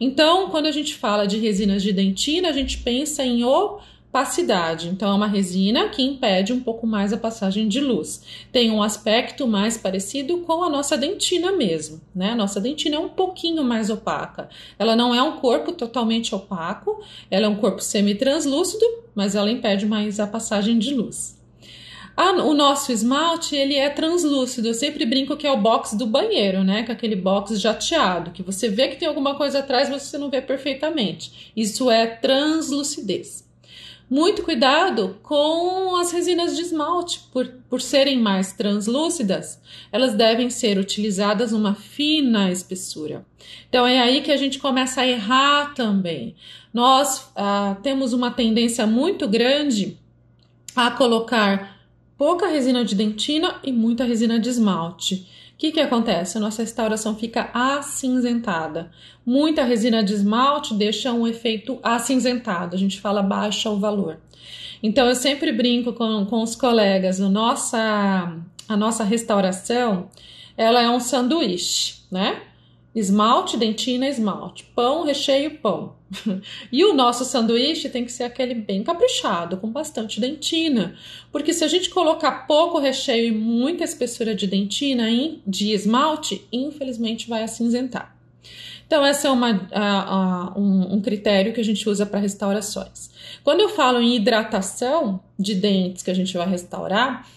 Então, 0.00 0.50
quando 0.50 0.66
a 0.66 0.72
gente 0.72 0.94
fala 0.94 1.26
de 1.26 1.38
resinas 1.38 1.82
de 1.82 1.92
dentina, 1.92 2.48
a 2.48 2.52
gente 2.52 2.78
pensa 2.78 3.24
em 3.24 3.42
opacidade. 4.08 4.88
Então, 4.88 5.10
é 5.10 5.14
uma 5.14 5.26
resina 5.26 5.88
que 5.90 6.02
impede 6.02 6.52
um 6.52 6.60
pouco 6.60 6.86
mais 6.86 7.12
a 7.12 7.16
passagem 7.16 7.68
de 7.68 7.80
luz. 7.80 8.22
Tem 8.50 8.70
um 8.70 8.82
aspecto 8.82 9.46
mais 9.46 9.76
parecido 9.76 10.38
com 10.38 10.64
a 10.64 10.70
nossa 10.70 10.96
dentina 10.96 11.52
mesmo, 11.52 12.00
né? 12.14 12.30
A 12.30 12.36
nossa 12.36 12.60
dentina 12.60 12.96
é 12.96 12.98
um 12.98 13.08
pouquinho 13.08 13.62
mais 13.62 13.90
opaca. 13.90 14.48
Ela 14.78 14.96
não 14.96 15.14
é 15.14 15.22
um 15.22 15.36
corpo 15.36 15.72
totalmente 15.72 16.34
opaco, 16.34 17.02
ela 17.30 17.46
é 17.46 17.48
um 17.48 17.56
corpo 17.56 17.82
semi-translúcido, 17.82 18.84
mas 19.14 19.34
ela 19.34 19.50
impede 19.50 19.86
mais 19.86 20.18
a 20.18 20.26
passagem 20.26 20.78
de 20.78 20.94
luz. 20.94 21.36
O 22.44 22.52
nosso 22.52 22.90
esmalte, 22.90 23.54
ele 23.54 23.76
é 23.76 23.88
translúcido. 23.88 24.66
Eu 24.66 24.74
sempre 24.74 25.06
brinco 25.06 25.36
que 25.36 25.46
é 25.46 25.52
o 25.52 25.60
box 25.60 25.94
do 25.94 26.04
banheiro, 26.04 26.64
né? 26.64 26.82
Com 26.82 26.90
aquele 26.90 27.14
box 27.14 27.60
jateado, 27.60 28.32
que 28.32 28.42
você 28.42 28.68
vê 28.68 28.88
que 28.88 28.96
tem 28.96 29.06
alguma 29.06 29.36
coisa 29.36 29.60
atrás, 29.60 29.88
mas 29.88 30.02
você 30.02 30.18
não 30.18 30.28
vê 30.28 30.42
perfeitamente. 30.42 31.52
Isso 31.54 31.88
é 31.88 32.06
translucidez. 32.06 33.47
Muito 34.10 34.42
cuidado 34.42 35.18
com 35.22 35.96
as 35.96 36.10
resinas 36.12 36.56
de 36.56 36.62
esmalte, 36.62 37.20
por, 37.30 37.46
por 37.68 37.80
serem 37.80 38.18
mais 38.18 38.54
translúcidas, 38.54 39.60
elas 39.92 40.14
devem 40.14 40.48
ser 40.48 40.78
utilizadas 40.78 41.52
numa 41.52 41.74
fina 41.74 42.50
espessura. 42.50 43.26
Então 43.68 43.86
é 43.86 44.00
aí 44.00 44.22
que 44.22 44.32
a 44.32 44.36
gente 44.36 44.58
começa 44.58 45.02
a 45.02 45.06
errar 45.06 45.74
também. 45.74 46.34
Nós 46.72 47.30
ah, 47.36 47.76
temos 47.82 48.14
uma 48.14 48.30
tendência 48.30 48.86
muito 48.86 49.28
grande 49.28 49.98
a 50.74 50.90
colocar 50.90 51.78
pouca 52.16 52.46
resina 52.46 52.84
de 52.84 52.94
dentina 52.94 53.60
e 53.62 53.70
muita 53.70 54.04
resina 54.04 54.40
de 54.40 54.48
esmalte. 54.48 55.28
O 55.58 55.60
que, 55.60 55.72
que 55.72 55.80
acontece? 55.80 56.38
Nossa 56.38 56.62
restauração 56.62 57.16
fica 57.16 57.50
acinzentada. 57.52 58.92
Muita 59.26 59.64
resina 59.64 60.04
de 60.04 60.14
esmalte 60.14 60.72
deixa 60.72 61.12
um 61.12 61.26
efeito 61.26 61.80
acinzentado, 61.82 62.76
a 62.76 62.78
gente 62.78 63.00
fala 63.00 63.24
baixa 63.24 63.68
o 63.68 63.76
valor. 63.76 64.20
Então 64.80 65.08
eu 65.08 65.16
sempre 65.16 65.50
brinco 65.50 65.92
com, 65.94 66.24
com 66.26 66.44
os 66.44 66.54
colegas, 66.54 67.20
a 67.20 67.28
nossa, 67.28 68.36
a 68.68 68.76
nossa 68.76 69.02
restauração 69.02 70.08
ela 70.56 70.80
é 70.80 70.88
um 70.88 71.00
sanduíche, 71.00 72.02
né? 72.08 72.40
Esmalte, 72.98 73.56
dentina, 73.56 74.08
esmalte. 74.08 74.64
Pão, 74.74 75.04
recheio, 75.04 75.58
pão. 75.58 75.94
e 76.72 76.84
o 76.84 76.92
nosso 76.92 77.24
sanduíche 77.24 77.88
tem 77.88 78.04
que 78.04 78.10
ser 78.10 78.24
aquele 78.24 78.54
bem 78.54 78.82
caprichado, 78.82 79.56
com 79.58 79.70
bastante 79.70 80.20
dentina. 80.20 80.96
Porque 81.30 81.52
se 81.52 81.62
a 81.62 81.68
gente 81.68 81.90
colocar 81.90 82.46
pouco 82.48 82.80
recheio 82.80 83.28
e 83.28 83.30
muita 83.30 83.84
espessura 83.84 84.34
de 84.34 84.48
dentina 84.48 85.04
de 85.46 85.72
esmalte, 85.72 86.44
infelizmente 86.52 87.28
vai 87.28 87.44
acinzentar. 87.44 88.16
Então, 88.84 89.06
esse 89.06 89.26
é 89.26 89.30
uma, 89.30 90.54
um, 90.56 90.94
um 90.94 91.00
critério 91.00 91.52
que 91.52 91.60
a 91.60 91.64
gente 91.64 91.88
usa 91.88 92.04
para 92.04 92.18
restaurações. 92.18 93.10
Quando 93.44 93.60
eu 93.60 93.68
falo 93.68 94.00
em 94.00 94.16
hidratação 94.16 95.20
de 95.38 95.54
dentes 95.54 96.02
que 96.02 96.10
a 96.10 96.14
gente 96.14 96.36
vai 96.36 96.48
restaurar, 96.48 97.28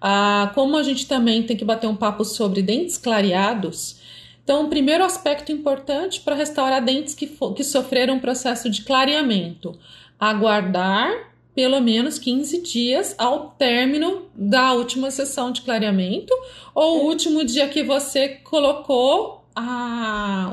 ah, 0.00 0.50
como 0.54 0.78
a 0.78 0.82
gente 0.82 1.06
também 1.06 1.42
tem 1.42 1.56
que 1.56 1.64
bater 1.64 1.88
um 1.88 1.96
papo 1.96 2.24
sobre 2.24 2.62
dentes 2.62 2.96
clareados, 2.96 4.00
então, 4.42 4.64
o 4.64 4.68
primeiro 4.68 5.04
aspecto 5.04 5.52
importante 5.52 6.20
para 6.20 6.34
restaurar 6.34 6.84
dentes 6.84 7.14
que, 7.14 7.26
que 7.54 7.64
sofreram 7.64 8.14
um 8.14 8.20
processo 8.20 8.68
de 8.68 8.82
clareamento: 8.82 9.78
aguardar 10.18 11.30
pelo 11.54 11.80
menos 11.80 12.18
15 12.18 12.62
dias 12.62 13.14
ao 13.18 13.50
término 13.50 14.28
da 14.34 14.72
última 14.72 15.10
sessão 15.10 15.50
de 15.52 15.62
clareamento 15.62 16.32
ou 16.74 17.04
último 17.06 17.44
dia 17.44 17.68
que 17.68 17.82
você 17.82 18.28
colocou 18.28 19.40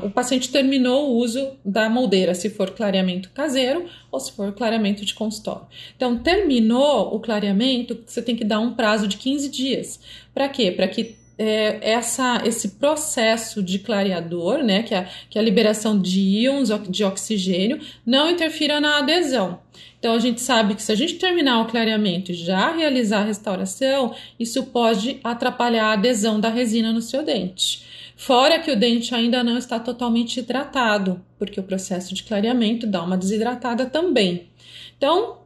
o 0.02 0.10
paciente 0.10 0.50
terminou 0.50 1.10
o 1.10 1.16
uso 1.16 1.52
da 1.64 1.88
moldeira, 1.88 2.34
se 2.34 2.50
for 2.50 2.70
clareamento 2.70 3.30
caseiro 3.30 3.86
ou 4.10 4.20
se 4.20 4.32
for 4.32 4.52
clareamento 4.52 5.04
de 5.04 5.14
consultório. 5.14 5.66
Então, 5.96 6.18
terminou 6.18 7.14
o 7.14 7.20
clareamento, 7.20 7.98
você 8.04 8.20
tem 8.20 8.36
que 8.36 8.44
dar 8.44 8.60
um 8.60 8.74
prazo 8.74 9.06
de 9.06 9.16
15 9.16 9.48
dias. 9.48 10.00
Para 10.34 10.48
quê? 10.48 10.70
Para 10.70 10.88
que 10.88 11.16
é, 11.38 11.92
essa, 11.92 12.42
esse 12.44 12.70
processo 12.70 13.62
de 13.62 13.78
clareador, 13.78 14.58
né, 14.58 14.82
que 14.82 14.94
é, 14.94 15.08
que 15.30 15.38
é 15.38 15.40
a 15.40 15.44
liberação 15.44 15.98
de 15.98 16.20
íons 16.20 16.68
de 16.88 17.04
oxigênio, 17.04 17.80
não 18.04 18.28
interfira 18.28 18.80
na 18.80 18.98
adesão. 18.98 19.60
Então, 19.98 20.14
a 20.14 20.18
gente 20.18 20.40
sabe 20.40 20.74
que 20.74 20.82
se 20.82 20.92
a 20.92 20.94
gente 20.94 21.14
terminar 21.14 21.60
o 21.60 21.66
clareamento 21.66 22.30
e 22.32 22.34
já 22.34 22.72
realizar 22.72 23.20
a 23.20 23.24
restauração, 23.24 24.14
isso 24.38 24.64
pode 24.66 25.18
atrapalhar 25.24 25.86
a 25.86 25.92
adesão 25.92 26.38
da 26.38 26.48
resina 26.48 26.92
no 26.92 27.02
seu 27.02 27.24
dente. 27.24 27.84
Fora 28.16 28.58
que 28.58 28.70
o 28.70 28.78
dente 28.78 29.14
ainda 29.14 29.44
não 29.44 29.56
está 29.56 29.78
totalmente 29.78 30.40
hidratado, 30.40 31.24
porque 31.38 31.58
o 31.60 31.64
processo 31.64 32.14
de 32.14 32.24
clareamento 32.24 32.86
dá 32.86 33.02
uma 33.02 33.16
desidratada 33.16 33.86
também. 33.86 34.48
Então, 34.96 35.38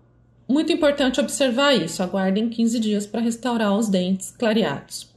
muito 0.49 0.73
importante 0.73 1.21
observar 1.21 1.75
isso. 1.75 2.03
Aguardem 2.03 2.49
15 2.49 2.81
dias 2.81 3.07
para 3.07 3.21
restaurar 3.21 3.77
os 3.77 3.89
dentes 3.89 4.31
clareados. 4.31 5.12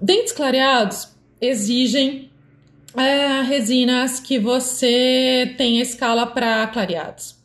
Dentes 0.00 0.32
clareados 0.32 1.08
exigem 1.40 2.30
é, 2.96 3.42
resinas 3.42 4.20
que 4.20 4.38
você 4.38 5.54
tenha 5.56 5.82
escala 5.82 6.26
para 6.26 6.66
clareados. 6.68 7.36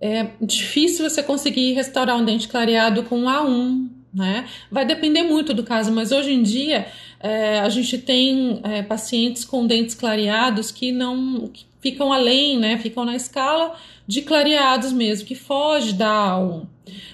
É 0.00 0.30
difícil 0.40 1.08
você 1.08 1.22
conseguir 1.22 1.74
restaurar 1.74 2.16
um 2.16 2.24
dente 2.24 2.48
clareado 2.48 3.04
com 3.04 3.22
A1, 3.24 3.88
né? 4.12 4.46
Vai 4.70 4.84
depender 4.84 5.22
muito 5.22 5.54
do 5.54 5.62
caso, 5.62 5.92
mas 5.92 6.10
hoje 6.10 6.32
em 6.32 6.42
dia 6.42 6.86
é, 7.20 7.60
a 7.60 7.68
gente 7.68 7.96
tem 7.98 8.60
é, 8.64 8.82
pacientes 8.82 9.44
com 9.44 9.66
dentes 9.66 9.94
clareados 9.94 10.72
que 10.72 10.90
não 10.90 11.48
que 11.48 11.64
ficam 11.82 12.12
além, 12.12 12.58
né? 12.58 12.78
Ficam 12.78 13.04
na 13.04 13.16
escala 13.16 13.74
de 14.06 14.22
clareados 14.22 14.92
mesmo, 14.92 15.26
que 15.26 15.34
foge 15.34 15.92
da 15.92 16.36
A1. 16.36 16.66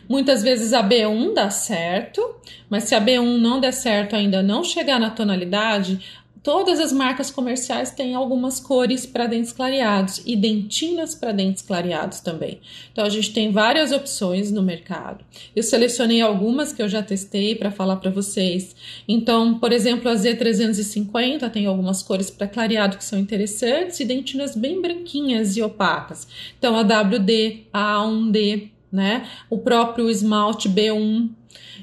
Muitas 0.08 0.42
vezes 0.42 0.72
a 0.72 0.82
B1 0.82 1.34
dá 1.34 1.50
certo, 1.50 2.36
mas 2.70 2.84
se 2.84 2.94
a 2.94 3.00
B1 3.00 3.38
não 3.38 3.60
der 3.60 3.72
certo 3.72 4.14
ainda 4.14 4.42
não 4.42 4.62
chegar 4.62 5.00
na 5.00 5.10
tonalidade, 5.10 6.00
todas 6.42 6.80
as 6.80 6.92
marcas 6.92 7.30
comerciais 7.30 7.90
têm 7.90 8.14
algumas 8.14 8.60
cores 8.60 9.06
para 9.06 9.26
dentes 9.26 9.52
clareados 9.52 10.22
e 10.24 10.36
dentinas 10.36 11.14
para 11.14 11.32
dentes 11.32 11.62
clareados 11.62 12.20
também. 12.20 12.60
Então 12.92 13.04
a 13.04 13.08
gente 13.08 13.32
tem 13.32 13.52
várias 13.52 13.92
opções 13.92 14.50
no 14.50 14.62
mercado. 14.62 15.24
Eu 15.54 15.62
selecionei 15.62 16.20
algumas 16.20 16.72
que 16.72 16.82
eu 16.82 16.88
já 16.88 17.02
testei 17.02 17.54
para 17.54 17.70
falar 17.70 17.96
para 17.96 18.10
vocês. 18.10 18.74
Então, 19.06 19.58
por 19.58 19.72
exemplo, 19.72 20.08
a 20.10 20.14
Z350 20.14 21.50
tem 21.50 21.66
algumas 21.66 22.02
cores 22.02 22.30
para 22.30 22.46
clareado 22.46 22.96
que 22.96 23.04
são 23.04 23.18
interessantes 23.18 24.00
e 24.00 24.04
dentinas 24.04 24.56
bem 24.56 24.80
branquinhas 24.80 25.56
e 25.56 25.62
opacas. 25.62 26.26
Então 26.58 26.76
a 26.76 26.82
WD, 26.82 27.66
a 27.72 27.96
A1D, 27.96 28.70
né? 28.90 29.28
O 29.50 29.58
próprio 29.58 30.10
esmalte 30.10 30.68
B1. 30.68 31.30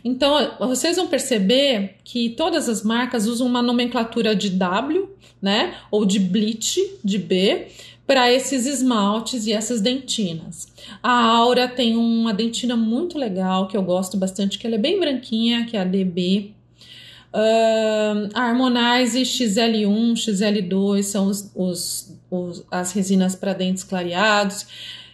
Então, 0.03 0.51
vocês 0.60 0.98
vão 0.98 1.08
perceber 1.08 1.96
que 2.03 2.29
todas 2.29 2.70
as 2.70 2.84
marcas 2.84 3.27
usam 3.27 3.48
uma 3.48 3.62
nomenclatura 3.62 4.36
de 4.36 4.50
W, 4.50 5.10
né? 5.41 5.75
Ou 5.89 6.05
de 6.05 6.20
bleach, 6.20 6.79
de 7.03 7.17
B, 7.17 7.67
para 8.05 8.32
esses 8.32 8.65
esmaltes 8.65 9.48
e 9.48 9.53
essas 9.53 9.82
dentinas. 9.82 10.67
A 11.01 11.12
Aura 11.12 11.67
tem 11.67 11.96
uma 11.96 12.34
dentina 12.34 12.75
muito 12.75 13.17
legal 13.17 13.67
que 13.67 13.75
eu 13.75 13.82
gosto 13.82 14.15
bastante, 14.15 14.60
que 14.60 14.67
ela 14.67 14.75
é 14.75 14.79
bem 14.79 15.00
branquinha, 15.00 15.65
que 15.65 15.75
é 15.75 15.82
a 15.82 15.84
DB. 15.84 16.51
Uh, 17.34 18.29
a 18.34 18.44
Harmonize 18.44 19.20
XL1, 19.20 20.13
XL2 20.13 21.03
são 21.03 21.27
os, 21.27 21.51
os, 21.55 22.17
os 22.32 22.63
as 22.70 22.91
resinas 22.94 23.36
para 23.36 23.53
dentes 23.53 23.84
clareados. 23.84 24.67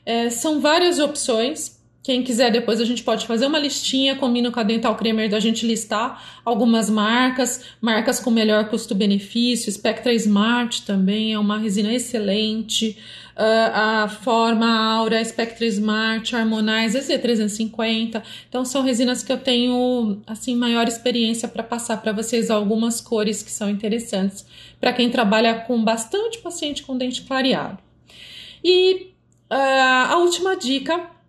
É, 0.05 0.29
são 0.29 0.59
várias 0.59 0.99
opções 0.99 1.80
quem 2.03 2.23
quiser, 2.23 2.51
depois 2.51 2.81
a 2.81 2.85
gente 2.85 3.03
pode 3.03 3.27
fazer 3.27 3.45
uma 3.45 3.59
listinha, 3.59 4.15
combina 4.15 4.49
com 4.49 4.59
a 4.59 4.63
Dental 4.63 4.95
Creamer 4.95 5.29
da 5.29 5.39
gente 5.39 5.67
listar 5.67 6.41
algumas 6.43 6.89
marcas, 6.89 7.63
marcas 7.79 8.19
com 8.19 8.31
melhor 8.31 8.69
custo-benefício. 8.69 9.71
Spectra 9.71 10.11
Smart 10.13 10.81
também 10.81 11.33
é 11.33 11.37
uma 11.37 11.59
resina 11.59 11.93
excelente. 11.93 12.97
Uh, 13.37 13.71
a 13.73 14.07
Forma 14.07 14.67
Aura, 14.67 15.23
Spectra 15.23 15.65
Smart, 15.67 16.35
Harmonize, 16.35 16.97
Z350. 16.97 18.23
Então 18.49 18.65
são 18.65 18.81
resinas 18.81 19.21
que 19.21 19.31
eu 19.31 19.37
tenho 19.37 20.21
assim 20.25 20.55
maior 20.55 20.87
experiência 20.87 21.47
para 21.47 21.61
passar 21.61 22.01
para 22.01 22.11
vocês 22.11 22.49
algumas 22.49 22.99
cores 22.99 23.43
que 23.43 23.51
são 23.51 23.69
interessantes 23.69 24.43
para 24.79 24.91
quem 24.91 25.11
trabalha 25.11 25.53
com 25.53 25.83
bastante 25.83 26.39
paciente 26.39 26.81
com 26.81 26.97
dente 26.97 27.21
clareado. 27.21 27.77
E 28.63 29.11
uh, 29.51 30.09
a 30.09 30.17
última 30.17 30.55
dica 30.57 31.20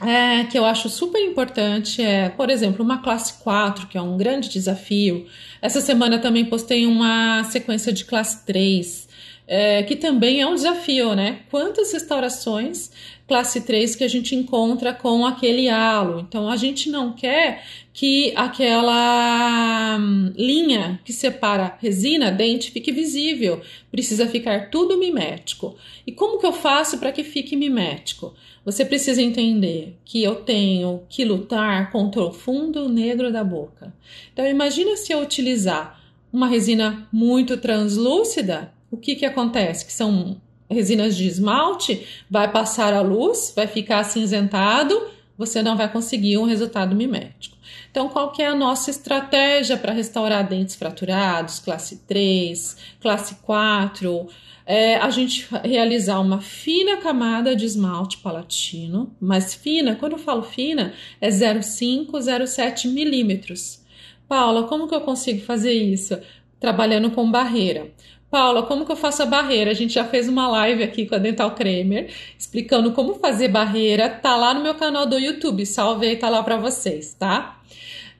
é, 0.00 0.44
que 0.44 0.58
eu 0.58 0.64
acho 0.64 0.88
super 0.88 1.20
importante 1.20 2.02
é, 2.02 2.28
por 2.28 2.50
exemplo, 2.50 2.84
uma 2.84 2.98
classe 2.98 3.34
4, 3.42 3.86
que 3.88 3.98
é 3.98 4.02
um 4.02 4.16
grande 4.16 4.48
desafio. 4.48 5.26
Essa 5.60 5.80
semana 5.80 6.18
também 6.18 6.44
postei 6.44 6.86
uma 6.86 7.42
sequência 7.44 7.92
de 7.92 8.04
classe 8.04 8.44
3, 8.46 9.07
é, 9.50 9.82
que 9.82 9.96
também 9.96 10.42
é 10.42 10.46
um 10.46 10.54
desafio, 10.54 11.14
né? 11.14 11.40
Quantas 11.50 11.90
restaurações 11.90 12.90
classe 13.26 13.62
3 13.62 13.96
que 13.96 14.04
a 14.04 14.08
gente 14.08 14.34
encontra 14.34 14.92
com 14.92 15.24
aquele 15.24 15.70
halo? 15.70 16.20
Então, 16.20 16.50
a 16.50 16.56
gente 16.56 16.90
não 16.90 17.14
quer 17.14 17.64
que 17.94 18.30
aquela 18.36 19.96
hum, 19.98 20.32
linha 20.36 21.00
que 21.02 21.14
separa 21.14 21.78
resina, 21.80 22.30
dente, 22.30 22.70
fique 22.70 22.92
visível. 22.92 23.62
Precisa 23.90 24.26
ficar 24.28 24.68
tudo 24.68 24.98
mimético. 24.98 25.74
E 26.06 26.12
como 26.12 26.38
que 26.38 26.46
eu 26.46 26.52
faço 26.52 26.98
para 26.98 27.10
que 27.10 27.24
fique 27.24 27.56
mimético? 27.56 28.34
Você 28.66 28.84
precisa 28.84 29.22
entender 29.22 29.96
que 30.04 30.22
eu 30.22 30.36
tenho 30.36 31.04
que 31.08 31.24
lutar 31.24 31.90
contra 31.90 32.22
o 32.22 32.34
fundo 32.34 32.86
negro 32.86 33.32
da 33.32 33.42
boca. 33.42 33.94
Então 34.30 34.46
imagina 34.46 34.94
se 34.94 35.10
eu 35.10 35.20
utilizar 35.20 35.98
uma 36.30 36.46
resina 36.46 37.08
muito 37.10 37.56
translúcida, 37.56 38.76
o 38.90 38.96
que 38.96 39.16
que 39.16 39.26
acontece? 39.26 39.84
Que 39.84 39.92
são 39.92 40.40
resinas 40.70 41.16
de 41.16 41.26
esmalte, 41.26 42.06
vai 42.30 42.50
passar 42.50 42.92
a 42.92 43.00
luz, 43.00 43.52
vai 43.54 43.66
ficar 43.66 44.00
acinzentado, 44.00 45.08
você 45.36 45.62
não 45.62 45.76
vai 45.76 45.90
conseguir 45.90 46.36
um 46.38 46.44
resultado 46.44 46.94
mimético. 46.94 47.56
Então, 47.90 48.08
qual 48.08 48.32
que 48.32 48.42
é 48.42 48.48
a 48.48 48.54
nossa 48.54 48.90
estratégia 48.90 49.76
para 49.76 49.92
restaurar 49.92 50.46
dentes 50.46 50.74
fraturados, 50.74 51.58
classe 51.58 51.96
3, 52.06 52.76
classe 53.00 53.36
4? 53.36 54.28
é 54.70 54.96
a 54.96 55.08
gente 55.08 55.48
realizar 55.64 56.20
uma 56.20 56.42
fina 56.42 56.98
camada 56.98 57.56
de 57.56 57.64
esmalte 57.64 58.18
palatino, 58.18 59.16
mas 59.18 59.54
fina, 59.54 59.96
quando 59.96 60.12
eu 60.12 60.18
falo 60.18 60.42
fina, 60.42 60.92
é 61.22 61.30
0,5, 61.30 62.10
0,7 62.10 62.86
milímetros. 62.92 63.82
Paula, 64.28 64.64
como 64.64 64.86
que 64.86 64.94
eu 64.94 65.00
consigo 65.00 65.40
fazer 65.40 65.72
isso? 65.72 66.18
Trabalhando 66.60 67.10
com 67.10 67.30
barreira. 67.30 67.90
Paula, 68.30 68.62
como 68.64 68.84
que 68.84 68.92
eu 68.92 68.96
faço 68.96 69.22
a 69.22 69.26
barreira? 69.26 69.70
A 69.70 69.74
gente 69.74 69.94
já 69.94 70.04
fez 70.04 70.28
uma 70.28 70.48
live 70.48 70.82
aqui 70.82 71.06
com 71.06 71.14
a 71.14 71.18
Dental 71.18 71.50
Kramer 71.52 72.10
explicando 72.38 72.92
como 72.92 73.14
fazer 73.14 73.48
barreira. 73.48 74.08
Tá 74.08 74.36
lá 74.36 74.52
no 74.52 74.62
meu 74.62 74.74
canal 74.74 75.06
do 75.06 75.18
YouTube, 75.18 75.64
salvei, 75.64 76.16
tá 76.16 76.28
lá 76.28 76.42
para 76.42 76.58
vocês, 76.58 77.14
tá? 77.14 77.58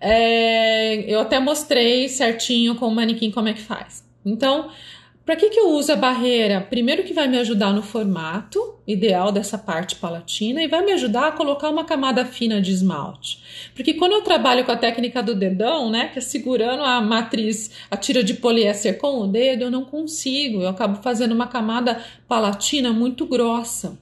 É, 0.01 1.13
eu 1.13 1.21
até 1.21 1.39
mostrei 1.39 2.09
certinho 2.09 2.75
com 2.77 2.87
o 2.87 2.95
manequim 2.95 3.31
como 3.31 3.49
é 3.49 3.53
que 3.53 3.61
faz. 3.61 4.03
Então, 4.25 4.71
para 5.29 5.37
que, 5.37 5.51
que 5.51 5.61
eu 5.61 5.69
uso 5.73 5.93
a 5.93 5.95
barreira? 5.95 6.59
Primeiro 6.59 7.05
que 7.05 7.13
vai 7.13 7.29
me 7.29 7.37
ajudar 7.37 7.71
no 7.71 7.83
formato 7.83 8.79
ideal 8.87 9.31
dessa 9.31 9.59
parte 9.59 9.95
palatina 9.97 10.63
e 10.63 10.69
vai 10.69 10.83
me 10.83 10.91
ajudar 10.93 11.29
a 11.29 11.33
colocar 11.33 11.69
uma 11.69 11.85
camada 11.85 12.25
fina 12.25 12.63
de 12.63 12.73
esmalte. 12.73 13.39
Porque 13.75 13.93
quando 13.93 14.13
eu 14.13 14.23
trabalho 14.23 14.65
com 14.65 14.73
a 14.73 14.77
técnica 14.79 15.23
do 15.23 15.35
dedão, 15.35 15.91
né, 15.91 16.09
que 16.09 16.19
é 16.19 16.23
segurando 16.23 16.83
a 16.83 17.03
matriz, 17.03 17.71
a 17.91 17.97
tira 17.99 18.25
de 18.25 18.33
poliéster 18.33 18.97
com 18.97 19.21
o 19.21 19.27
dedo, 19.27 19.65
eu 19.65 19.71
não 19.71 19.85
consigo, 19.85 20.63
eu 20.63 20.69
acabo 20.69 21.03
fazendo 21.03 21.33
uma 21.33 21.47
camada 21.47 22.03
palatina 22.27 22.91
muito 22.91 23.27
grossa. 23.27 23.99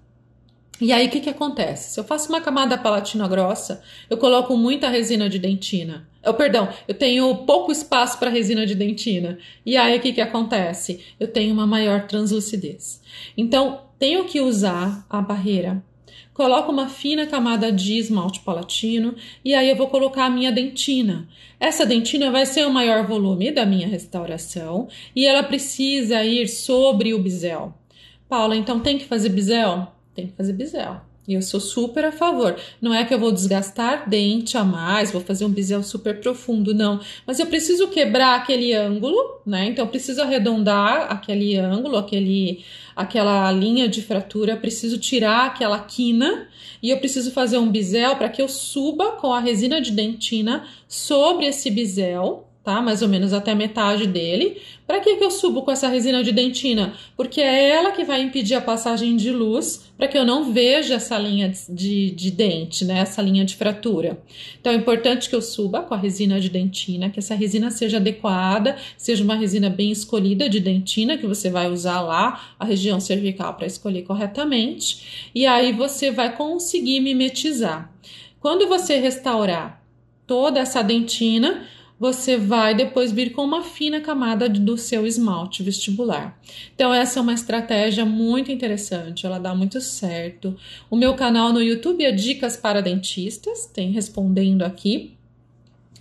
E 0.80 0.92
aí 0.92 1.06
o 1.06 1.11
que, 1.11 1.21
que 1.21 1.30
acontece? 1.30 1.95
Se 1.95 2.00
eu 2.00 2.04
faço 2.04 2.28
uma 2.28 2.40
camada 2.40 2.76
palatina 2.76 3.26
grossa, 3.26 3.83
eu 4.11 4.18
coloco 4.18 4.56
muita 4.56 4.90
resina 4.90 5.28
de 5.28 5.38
dentina. 5.38 6.06
Eu, 6.23 6.35
perdão, 6.35 6.68
eu 6.87 6.95
tenho 6.95 7.35
pouco 7.47 7.73
espaço 7.73 8.18
para 8.18 8.30
resina 8.30 8.66
de 8.66 8.75
dentina. 8.75 9.38
E 9.64 9.76
aí 9.76 9.97
o 9.97 10.00
que, 10.00 10.12
que 10.12 10.21
acontece? 10.21 11.00
Eu 11.18 11.28
tenho 11.28 11.54
uma 11.54 11.66
maior 11.66 12.06
translucidez. 12.06 13.00
Então, 13.37 13.80
tenho 13.99 14.25
que 14.25 14.40
usar 14.40 15.06
a 15.09 15.23
barreira. 15.23 15.83
Coloco 16.35 16.71
uma 16.71 16.90
fina 16.90 17.26
camada 17.26 17.73
de 17.73 17.97
esmalte 17.97 18.40
palatino 18.40 19.14
e 19.42 19.54
aí 19.54 19.71
eu 19.71 19.76
vou 19.76 19.88
colocar 19.88 20.26
a 20.26 20.30
minha 20.30 20.52
dentina. 20.52 21.26
Essa 21.59 21.87
dentina 21.87 22.30
vai 22.30 22.45
ser 22.45 22.66
o 22.66 22.71
maior 22.71 23.06
volume 23.06 23.50
da 23.50 23.64
minha 23.64 23.88
restauração 23.88 24.88
e 25.14 25.26
ela 25.26 25.42
precisa 25.42 26.23
ir 26.23 26.47
sobre 26.49 27.14
o 27.14 27.18
bisel. 27.18 27.73
Paula, 28.28 28.54
então 28.54 28.80
tem 28.80 28.99
que 28.99 29.06
fazer 29.06 29.30
bisel? 29.30 29.95
Tem 30.16 30.26
que 30.26 30.37
fazer 30.37 30.52
bisel. 30.52 31.00
E 31.28 31.35
eu 31.35 31.42
sou 31.42 31.58
super 31.58 32.04
a 32.04 32.12
favor. 32.12 32.56
Não 32.80 32.94
é 32.94 33.04
que 33.04 33.12
eu 33.12 33.18
vou 33.18 33.33
desgastar 33.33 34.09
dente 34.09 34.57
a 34.57 34.64
mais, 34.64 35.11
vou 35.11 35.20
fazer 35.20 35.44
um 35.44 35.50
bisel 35.50 35.83
super 35.83 36.20
profundo, 36.20 36.72
não. 36.72 37.00
Mas 37.26 37.40
eu 37.40 37.46
preciso 37.46 37.88
quebrar 37.88 38.37
aquele 38.37 38.72
ângulo, 38.72 39.40
né? 39.44 39.66
Então 39.66 39.85
eu 39.85 39.90
preciso 39.90 40.22
arredondar 40.22 41.11
aquele 41.11 41.57
ângulo, 41.57 41.96
aquele, 41.96 42.64
aquela 42.94 43.50
linha 43.50 43.88
de 43.88 44.02
fratura, 44.02 44.57
preciso 44.57 44.98
tirar 44.98 45.46
aquela 45.46 45.81
quina 45.81 46.46
e 46.81 46.90
eu 46.90 46.98
preciso 46.98 47.33
fazer 47.33 47.59
um 47.59 47.70
bisel 47.70 48.14
para 48.14 48.29
que 48.29 48.40
eu 48.40 48.48
suba 48.48 49.12
com 49.12 49.33
a 49.33 49.40
resina 49.40 49.81
de 49.81 49.90
dentina 49.90 50.64
sobre 50.87 51.46
esse 51.46 51.70
bisel 51.70 52.46
tá? 52.66 52.83
Mais 52.83 53.00
ou 53.00 53.07
menos 53.07 53.33
até 53.33 53.55
metade 53.55 54.09
dele. 54.09 54.61
Para 54.88 54.98
que, 54.98 55.14
que 55.14 55.22
eu 55.22 55.31
subo 55.31 55.62
com 55.62 55.70
essa 55.70 55.87
resina 55.87 56.24
de 56.24 56.33
dentina? 56.33 56.94
Porque 57.16 57.40
é 57.40 57.70
ela 57.70 57.92
que 57.92 58.02
vai 58.02 58.20
impedir 58.20 58.55
a 58.55 58.61
passagem 58.61 59.16
de 59.16 59.31
luz 59.31 59.85
para 59.96 60.09
que 60.09 60.18
eu 60.18 60.24
não 60.24 60.52
veja 60.52 60.94
essa 60.94 61.16
linha 61.16 61.52
de, 61.68 62.11
de 62.11 62.29
dente, 62.29 62.85
né? 62.85 62.98
Essa 62.98 63.22
linha 63.22 63.44
de 63.44 63.55
fratura. 63.55 64.20
Então 64.61 64.72
é 64.72 64.76
importante 64.76 65.31
que 65.31 65.37
eu 65.37 65.40
suba 65.40 65.83
com 65.83 65.94
a 65.94 65.96
resina 65.96 66.40
de 66.40 66.48
dentina, 66.48 67.09
que 67.09 67.20
essa 67.20 67.37
resina 67.37 67.70
seja 67.70 67.98
adequada, 67.98 68.76
seja 68.96 69.22
uma 69.22 69.37
resina 69.37 69.70
bem 69.70 69.92
escolhida 69.92 70.48
de 70.48 70.59
dentina, 70.59 71.16
que 71.16 71.26
você 71.26 71.48
vai 71.48 71.70
usar 71.70 72.00
lá 72.00 72.57
a 72.59 72.64
região 72.64 72.98
cervical 72.98 73.55
para 73.55 73.68
escolher 73.68 74.02
corretamente. 74.02 75.31
E 75.33 75.46
aí 75.46 75.72
você 75.72 76.11
vai 76.11 76.37
conseguir 76.37 76.98
mimetizar. 76.98 77.92
Quando 78.40 78.66
você 78.66 78.98
restaurar 78.98 79.87
toda 80.26 80.59
essa 80.59 80.83
dentina, 80.83 81.64
você 81.98 82.37
vai 82.37 82.74
depois 82.74 83.11
vir 83.11 83.32
com 83.32 83.42
uma 83.42 83.62
fina 83.62 84.00
camada 84.00 84.48
do 84.48 84.76
seu 84.76 85.06
esmalte 85.06 85.62
vestibular. 85.62 86.38
Então, 86.74 86.92
essa 86.92 87.18
é 87.18 87.22
uma 87.22 87.32
estratégia 87.32 88.04
muito 88.04 88.52
interessante, 88.52 89.24
ela 89.24 89.38
dá 89.38 89.54
muito 89.54 89.80
certo. 89.80 90.56
O 90.90 90.96
meu 90.96 91.14
canal 91.14 91.52
no 91.52 91.62
YouTube 91.62 92.04
é 92.04 92.12
Dicas 92.12 92.56
para 92.56 92.82
Dentistas, 92.82 93.66
tem 93.66 93.90
respondendo 93.92 94.62
aqui. 94.62 95.14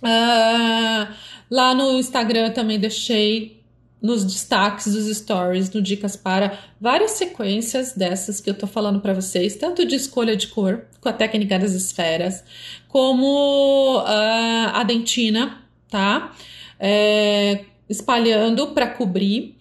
Uh, 0.02 1.12
lá 1.50 1.74
no 1.74 1.98
Instagram 1.98 2.50
também 2.50 2.78
deixei 2.78 3.56
nos 4.00 4.24
destaques 4.24 4.92
dos 4.92 5.16
stories, 5.16 5.72
no 5.72 5.80
Dicas 5.80 6.14
para 6.14 6.58
várias 6.78 7.12
sequências 7.12 7.94
dessas 7.94 8.38
que 8.40 8.50
eu 8.50 8.54
tô 8.54 8.66
falando 8.66 9.00
para 9.00 9.14
vocês, 9.14 9.56
tanto 9.56 9.86
de 9.86 9.96
escolha 9.96 10.36
de 10.36 10.48
cor, 10.48 10.84
com 11.00 11.08
a 11.08 11.12
técnica 11.14 11.58
das 11.58 11.72
esferas, 11.72 12.44
como 12.88 13.98
uh, 13.98 14.04
a 14.74 14.84
dentina 14.86 15.65
tá? 15.96 16.36
É, 16.78 17.64
espalhando 17.88 18.66
para 18.68 18.86
cobrir, 18.86 19.56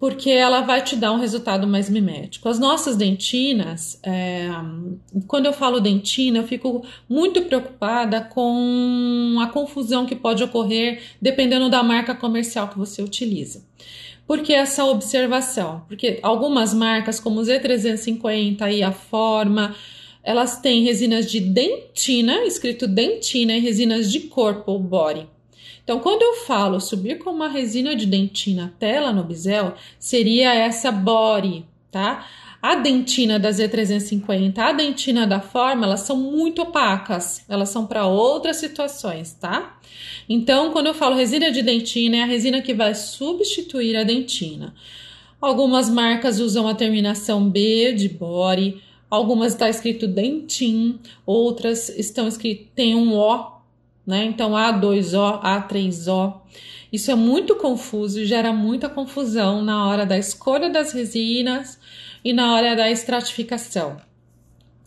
porque 0.00 0.30
ela 0.30 0.62
vai 0.62 0.82
te 0.82 0.96
dar 0.96 1.12
um 1.12 1.20
resultado 1.20 1.66
mais 1.66 1.90
mimético. 1.90 2.48
As 2.48 2.58
nossas 2.58 2.96
dentinas, 2.96 4.00
é, 4.02 4.48
quando 5.26 5.44
eu 5.44 5.52
falo 5.52 5.78
dentina, 5.78 6.38
eu 6.38 6.46
fico 6.46 6.82
muito 7.06 7.42
preocupada 7.42 8.22
com 8.22 9.36
a 9.42 9.48
confusão 9.48 10.06
que 10.06 10.16
pode 10.16 10.42
ocorrer 10.42 11.02
dependendo 11.20 11.68
da 11.68 11.82
marca 11.82 12.14
comercial 12.14 12.68
que 12.68 12.78
você 12.78 13.02
utiliza. 13.02 13.62
Por 14.26 14.40
que 14.40 14.54
essa 14.54 14.82
observação? 14.82 15.82
Porque 15.86 16.20
algumas 16.22 16.72
marcas, 16.72 17.20
como 17.20 17.40
o 17.40 17.42
Z350 17.42 18.72
e 18.72 18.82
a 18.82 18.92
Forma, 18.92 19.76
elas 20.22 20.58
têm 20.58 20.84
resinas 20.84 21.30
de 21.30 21.38
dentina, 21.38 22.44
escrito 22.44 22.88
dentina, 22.88 23.52
e 23.52 23.60
resinas 23.60 24.10
de 24.10 24.20
corpo, 24.20 24.78
body. 24.78 25.35
Então, 25.86 26.00
quando 26.00 26.20
eu 26.22 26.34
falo 26.44 26.80
subir 26.80 27.20
com 27.20 27.30
uma 27.30 27.46
resina 27.46 27.94
de 27.94 28.06
dentina 28.06 28.64
até 28.64 28.98
lá 28.98 29.12
no 29.12 29.22
bisel, 29.22 29.74
seria 30.00 30.52
essa 30.52 30.90
body, 30.90 31.64
tá? 31.92 32.26
A 32.60 32.74
dentina 32.74 33.38
da 33.38 33.50
Z350, 33.50 34.58
a 34.58 34.72
dentina 34.72 35.28
da 35.28 35.38
forma, 35.40 35.86
elas 35.86 36.00
são 36.00 36.16
muito 36.16 36.62
opacas, 36.62 37.44
elas 37.48 37.68
são 37.68 37.86
para 37.86 38.04
outras 38.04 38.56
situações, 38.56 39.34
tá? 39.34 39.78
Então, 40.28 40.72
quando 40.72 40.88
eu 40.88 40.94
falo 40.94 41.14
resina 41.14 41.52
de 41.52 41.62
dentina, 41.62 42.16
é 42.16 42.22
a 42.24 42.26
resina 42.26 42.60
que 42.60 42.74
vai 42.74 42.92
substituir 42.92 43.96
a 43.96 44.02
dentina. 44.02 44.74
Algumas 45.40 45.88
marcas 45.88 46.40
usam 46.40 46.66
a 46.66 46.74
terminação 46.74 47.48
B 47.48 47.92
de 47.92 48.08
body, 48.08 48.82
algumas 49.08 49.52
está 49.52 49.68
escrito 49.68 50.08
dentin, 50.08 50.98
outras 51.24 51.88
estão 51.90 52.26
escrito 52.26 52.72
tem 52.74 52.96
um 52.96 53.14
O 53.14 53.55
né? 54.06 54.24
Então 54.24 54.52
A2O, 54.52 55.42
A3O. 55.42 56.40
Isso 56.92 57.10
é 57.10 57.14
muito 57.14 57.56
confuso 57.56 58.20
e 58.20 58.26
gera 58.26 58.52
muita 58.52 58.88
confusão 58.88 59.62
na 59.62 59.88
hora 59.88 60.06
da 60.06 60.16
escolha 60.16 60.70
das 60.70 60.92
resinas 60.92 61.78
e 62.24 62.32
na 62.32 62.54
hora 62.54 62.76
da 62.76 62.90
estratificação. 62.90 63.96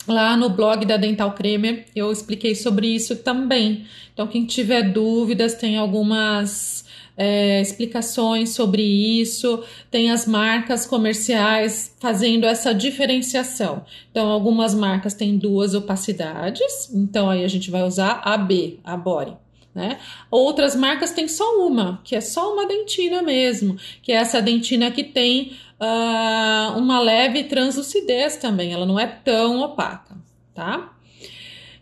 Lá 0.08 0.36
no 0.36 0.48
blog 0.48 0.86
da 0.86 0.96
Dental 0.96 1.32
Cremer 1.32 1.86
eu 1.94 2.10
expliquei 2.10 2.54
sobre 2.54 2.88
isso 2.88 3.16
também. 3.16 3.86
Então, 4.12 4.26
quem 4.26 4.44
tiver 4.44 4.82
dúvidas, 4.82 5.54
tem 5.54 5.76
algumas 5.76 6.84
é, 7.16 7.60
explicações 7.60 8.50
sobre 8.50 8.82
isso, 8.82 9.62
tem 9.90 10.10
as 10.10 10.26
marcas 10.26 10.86
comerciais 10.86 11.94
fazendo 12.00 12.46
essa 12.46 12.74
diferenciação. 12.74 13.84
Então, 14.10 14.28
algumas 14.30 14.74
marcas 14.74 15.14
têm 15.14 15.36
duas 15.36 15.74
opacidades, 15.74 16.92
então 16.94 17.28
aí 17.28 17.44
a 17.44 17.48
gente 17.48 17.70
vai 17.70 17.82
usar 17.82 18.20
a 18.24 18.36
B, 18.36 18.78
a 18.84 18.96
Bore. 18.96 19.36
Né? 19.74 19.98
Outras 20.30 20.74
marcas 20.74 21.12
têm 21.12 21.28
só 21.28 21.58
uma, 21.66 22.00
que 22.02 22.16
é 22.16 22.20
só 22.20 22.52
uma 22.52 22.66
dentina 22.66 23.22
mesmo, 23.22 23.76
que 24.02 24.10
é 24.10 24.16
essa 24.16 24.42
dentina 24.42 24.90
que 24.90 25.04
tem 25.04 25.52
uh, 25.80 26.76
uma 26.76 27.00
leve 27.00 27.44
translucidez 27.44 28.36
também, 28.36 28.72
ela 28.72 28.84
não 28.84 28.98
é 28.98 29.06
tão 29.06 29.60
opaca, 29.60 30.16
tá? 30.54 30.92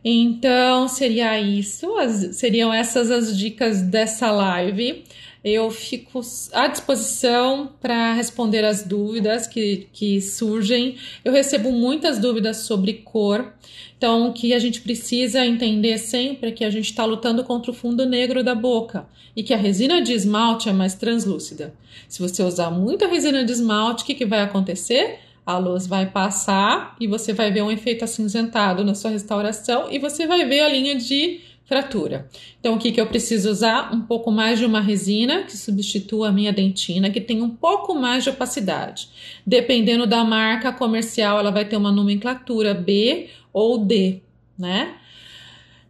Então 0.05 0.87
seria 0.87 1.41
isso, 1.41 1.97
as, 1.97 2.37
seriam 2.37 2.73
essas 2.73 3.11
as 3.11 3.37
dicas 3.37 3.83
dessa 3.83 4.31
live. 4.31 5.05
Eu 5.43 5.71
fico 5.71 6.21
à 6.53 6.67
disposição 6.67 7.71
para 7.81 8.13
responder 8.13 8.65
as 8.65 8.83
dúvidas 8.83 9.47
que, 9.47 9.87
que 9.93 10.21
surgem. 10.21 10.97
Eu 11.25 11.33
recebo 11.33 11.71
muitas 11.71 12.19
dúvidas 12.19 12.59
sobre 12.59 12.95
cor. 12.95 13.53
Então, 13.97 14.29
o 14.29 14.33
que 14.33 14.53
a 14.53 14.59
gente 14.59 14.81
precisa 14.81 15.47
entender 15.47 15.99
sempre 15.99 16.49
é 16.51 16.53
que 16.53 16.65
a 16.65 16.71
gente 16.71 16.87
está 16.87 17.05
lutando 17.05 17.45
contra 17.45 17.71
o 17.71 17.75
fundo 17.75 18.05
negro 18.05 18.43
da 18.43 18.55
boca 18.55 19.07
e 19.35 19.43
que 19.43 19.55
a 19.55 19.57
resina 19.57 20.03
de 20.03 20.13
esmalte 20.13 20.69
é 20.69 20.73
mais 20.73 20.95
translúcida. 20.95 21.73
Se 22.09 22.21
você 22.21 22.43
usar 22.43 22.71
muita 22.71 23.07
resina 23.07 23.45
de 23.45 23.53
esmalte, 23.53 24.03
o 24.03 24.07
que, 24.07 24.15
que 24.15 24.27
vai 24.27 24.41
acontecer? 24.41 25.21
A 25.49 25.57
luz 25.57 25.87
vai 25.87 26.05
passar 26.05 26.95
e 27.01 27.07
você 27.07 27.33
vai 27.33 27.51
ver 27.51 27.63
um 27.63 27.71
efeito 27.71 28.05
acinzentado 28.05 28.85
na 28.85 28.95
sua 28.95 29.11
restauração 29.11 29.91
e 29.91 29.99
você 29.99 30.27
vai 30.27 30.45
ver 30.45 30.61
a 30.61 30.69
linha 30.69 30.95
de 30.95 31.41
fratura. 31.65 32.29
Então, 32.61 32.75
o 32.75 32.79
que, 32.79 32.93
que 32.93 33.01
eu 33.01 33.07
preciso 33.07 33.51
usar? 33.51 33.95
Um 33.95 34.03
pouco 34.03 34.31
mais 34.31 34.59
de 34.59 34.67
uma 34.67 34.79
resina 34.79 35.45
que 35.45 35.57
substitua 35.57 36.29
a 36.29 36.33
minha 36.33 36.53
dentina, 36.53 37.09
que 37.09 37.19
tem 37.19 37.41
um 37.41 37.49
pouco 37.49 37.95
mais 37.95 38.25
de 38.25 38.29
opacidade. 38.29 39.09
Dependendo 39.47 40.07
da 40.07 40.23
marca 40.23 40.71
comercial, 40.71 41.39
ela 41.39 41.51
vai 41.51 41.65
ter 41.65 41.79
uma 41.79 41.91
nomenclatura 41.91 42.75
B 42.75 43.31
ou 43.51 43.79
D, 43.79 44.21
né? 44.59 44.97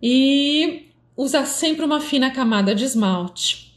E 0.01 0.87
usar 1.17 1.47
sempre 1.47 1.85
uma 1.85 2.01
fina 2.01 2.31
camada 2.31 2.77
de 2.77 2.85
esmalte 2.85 3.68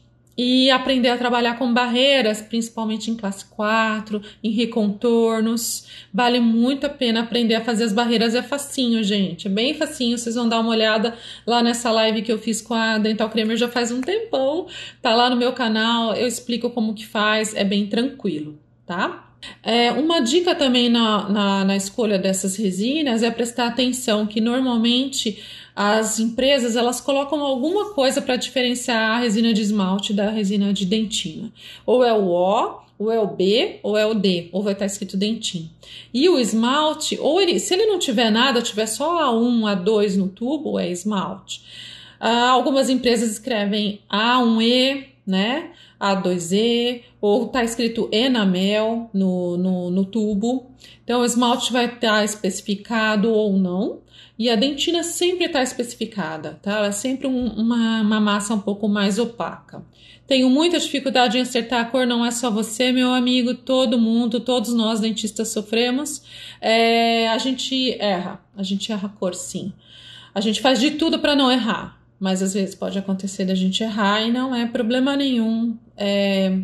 e 0.44 0.72
aprender 0.72 1.10
a 1.10 1.18
trabalhar 1.20 1.56
com 1.60 1.72
barreiras, 1.72 2.42
principalmente 2.42 3.12
em 3.12 3.16
classe 3.16 3.46
4, 3.46 4.20
em 4.44 4.50
recontornos. 4.50 5.86
Vale 6.12 6.40
muito 6.40 6.88
a 6.88 6.90
pena 6.90 7.22
aprender 7.22 7.54
a 7.54 7.62
fazer 7.62 7.84
as 7.84 7.94
barreiras, 7.94 8.34
é 8.34 8.42
facinho, 8.42 9.04
gente, 9.04 9.46
é 9.46 9.52
bem 9.52 9.76
facinho. 9.76 10.18
Vocês 10.18 10.34
vão 10.34 10.50
dar 10.50 10.60
uma 10.60 10.72
olhada 10.72 11.16
lá 11.46 11.62
nessa 11.62 11.92
live 11.92 12.24
que 12.24 12.32
eu 12.32 12.40
fiz 12.40 12.60
com 12.60 12.74
a 12.74 12.98
Dental 12.98 13.30
Creamer 13.30 13.56
já 13.56 13.70
faz 13.70 13.92
um 13.92 14.02
tempão. 14.02 14.66
Tá 15.00 15.14
lá 15.14 15.30
no 15.30 15.36
meu 15.36 15.54
canal, 15.54 16.16
eu 16.16 16.26
explico 16.26 16.72
como 16.72 16.96
que 16.96 17.06
faz, 17.06 17.54
é 17.54 17.64
bem 17.64 17.86
tranquilo, 17.86 18.58
tá? 18.84 19.28
É, 19.62 19.92
uma 19.92 20.22
dica 20.22 20.56
também 20.56 20.90
na, 20.90 21.30
na, 21.30 21.66
na 21.66 21.76
escolha 21.76 22.18
dessas 22.18 22.56
resinas 22.56 23.22
é 23.22 23.30
prestar 23.30 23.68
atenção 23.68 24.26
que 24.26 24.42
normalmente 24.42 25.40
as 25.76 26.20
empresas 26.20 26.76
elas 26.76 27.00
colocam 27.00 27.42
alguma 27.42 27.94
coisa 27.94 28.22
para 28.22 28.36
diferenciar 28.36 29.18
a 29.18 29.20
resina 29.20 29.54
de 29.54 29.62
esmalte 29.62 30.14
da 30.14 30.30
resina 30.30 30.74
de 30.74 30.86
dentina. 30.86 31.52
Ou 31.86 32.04
é 32.04 32.14
o 32.14 32.28
O, 32.28 32.82
ou 33.00 33.12
é 33.12 33.20
o 33.20 33.28
B, 33.28 33.80
ou 33.82 33.98
é 33.98 34.06
o 34.06 34.14
D, 34.14 34.50
ou 34.52 34.62
vai 34.62 34.74
estar 34.74 34.86
escrito 34.86 35.18
dentin. 35.18 35.72
E 36.14 36.30
o 36.30 36.38
esmalte, 36.38 37.18
ou 37.20 37.42
ele, 37.42 37.60
se 37.60 37.74
ele 37.74 37.88
não 37.88 37.98
tiver 37.98 38.30
nada, 38.30 38.62
tiver 38.62 38.86
só 38.86 39.32
A1, 39.32 39.84
A2 39.84 40.18
no 40.18 40.28
tubo, 40.28 40.78
é 40.78 40.90
esmalte. 40.90 41.64
Ah, 42.20 42.50
algumas 42.50 42.90
empresas 42.90 43.32
escrevem 43.32 44.00
A1E, 44.12 45.06
né? 45.26 45.72
A2E, 46.00 47.02
ou 47.22 47.46
está 47.46 47.64
escrito 47.64 48.10
enamel 48.12 49.10
no, 49.14 49.56
no, 49.56 49.92
no 49.92 50.04
tubo. 50.04 50.72
Então, 51.04 51.22
o 51.22 51.26
esmalte 51.26 51.72
vai 51.72 51.86
estar 51.86 52.26
especificado 52.26 53.32
ou 53.32 53.54
não. 53.54 54.02
E 54.40 54.50
a 54.50 54.56
dentina 54.56 55.04
sempre 55.04 55.46
está 55.46 55.62
especificada, 55.62 56.60
tá? 56.64 56.78
Ela 56.78 56.88
é 56.88 56.92
sempre 56.92 57.28
um, 57.28 57.46
uma, 57.46 58.02
uma 58.02 58.20
massa 58.20 58.56
um 58.56 58.60
pouco 58.60 58.90
mais 58.90 59.20
opaca. 59.20 59.86
Tenho 60.26 60.50
muita 60.50 60.80
dificuldade 60.80 61.38
em 61.38 61.42
acertar 61.42 61.82
a 61.82 61.86
cor, 61.86 62.08
não 62.08 62.26
é 62.26 62.32
só 62.32 62.50
você, 62.50 62.92
meu 62.92 63.14
amigo, 63.14 63.54
todo 63.54 64.00
mundo, 64.00 64.40
todos 64.40 64.74
nós 64.74 65.00
dentistas 65.00 65.50
sofremos. 65.50 66.24
É, 66.60 67.30
a 67.30 67.38
gente 67.38 67.92
erra, 68.00 68.42
a 68.58 68.64
gente 68.64 68.92
erra 68.92 69.08
a 69.08 69.20
cor 69.20 69.36
sim. 69.36 69.72
A 70.34 70.42
gente 70.42 70.60
faz 70.60 70.80
de 70.80 70.92
tudo 70.92 71.20
para 71.20 71.36
não 71.36 71.52
errar, 71.52 72.02
mas 72.20 72.42
às 72.42 72.54
vezes 72.54 72.74
pode 72.74 72.98
acontecer 72.98 73.46
da 73.46 73.54
gente 73.54 73.84
errar 73.84 74.22
e 74.22 74.32
não 74.32 74.56
é 74.56 74.66
problema 74.66 75.16
nenhum. 75.16 75.78
É, 75.98 76.62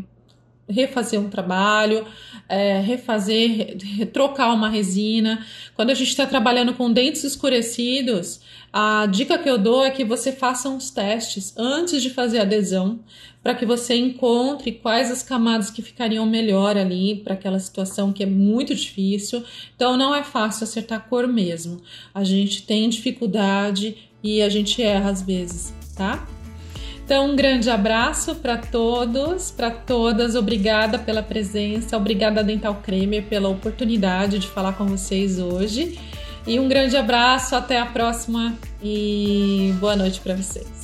refazer 0.70 1.20
um 1.20 1.30
trabalho, 1.30 2.06
é, 2.50 2.80
refazer, 2.80 3.78
trocar 4.12 4.54
uma 4.54 4.70
resina. 4.70 5.46
Quando 5.76 5.90
a 5.90 5.94
gente 5.94 6.10
está 6.10 6.26
trabalhando 6.26 6.74
com 6.74 6.92
dentes 6.92 7.24
escurecidos, 7.24 8.42
a 8.72 9.06
dica 9.06 9.38
que 9.38 9.50
eu 9.50 9.58
dou 9.58 9.86
é 9.86 9.92
que 9.92 10.04
você 10.04 10.32
faça 10.32 10.70
uns 10.70 10.92
testes 10.92 11.54
antes 11.58 12.02
de 12.02 12.10
fazer 12.10 12.40
a 12.40 12.44
adesão, 12.44 13.00
para 13.42 13.56
que 13.56 13.66
você 13.66 13.96
encontre 13.96 14.74
quais 14.74 15.10
as 15.10 15.24
camadas 15.24 15.70
que 15.70 15.82
ficariam 15.82 16.26
melhor 16.26 16.76
ali 16.76 17.16
para 17.24 17.34
aquela 17.34 17.60
situação 17.60 18.12
que 18.12 18.24
é 18.24 18.26
muito 18.26 18.76
difícil. 18.76 19.44
Então 19.76 19.96
não 19.96 20.14
é 20.14 20.24
fácil 20.24 20.66
acertar 20.66 20.98
a 20.98 21.02
cor 21.02 21.28
mesmo. 21.28 21.82
A 22.14 22.24
gente 22.24 22.64
tem 22.64 22.90
dificuldade 22.90 24.10
e 24.22 24.42
a 24.42 24.50
gente 24.50 24.82
erra 24.82 25.12
às 25.12 25.22
vezes, 25.22 25.74
tá? 25.96 26.28
Então, 27.08 27.32
um 27.32 27.38
grande 27.38 27.70
abraço 27.70 28.36
para 28.36 28.58
todos, 28.58 29.50
para 29.50 29.72
todas. 29.72 30.36
Obrigada 30.36 31.00
pela 31.00 31.24
presença, 31.24 31.96
obrigada 31.96 32.44
Dental 32.44 32.76
Cremer 32.84 33.24
pela 33.24 33.48
oportunidade 33.48 34.40
de 34.40 34.48
falar 34.48 34.74
com 34.74 34.86
vocês 34.86 35.40
hoje. 35.40 35.98
E 36.46 36.60
um 36.60 36.68
grande 36.68 36.98
abraço, 36.98 37.56
até 37.56 37.80
a 37.80 37.86
próxima 37.86 38.54
e 38.84 39.74
boa 39.80 39.96
noite 39.96 40.20
para 40.20 40.36
vocês. 40.36 40.77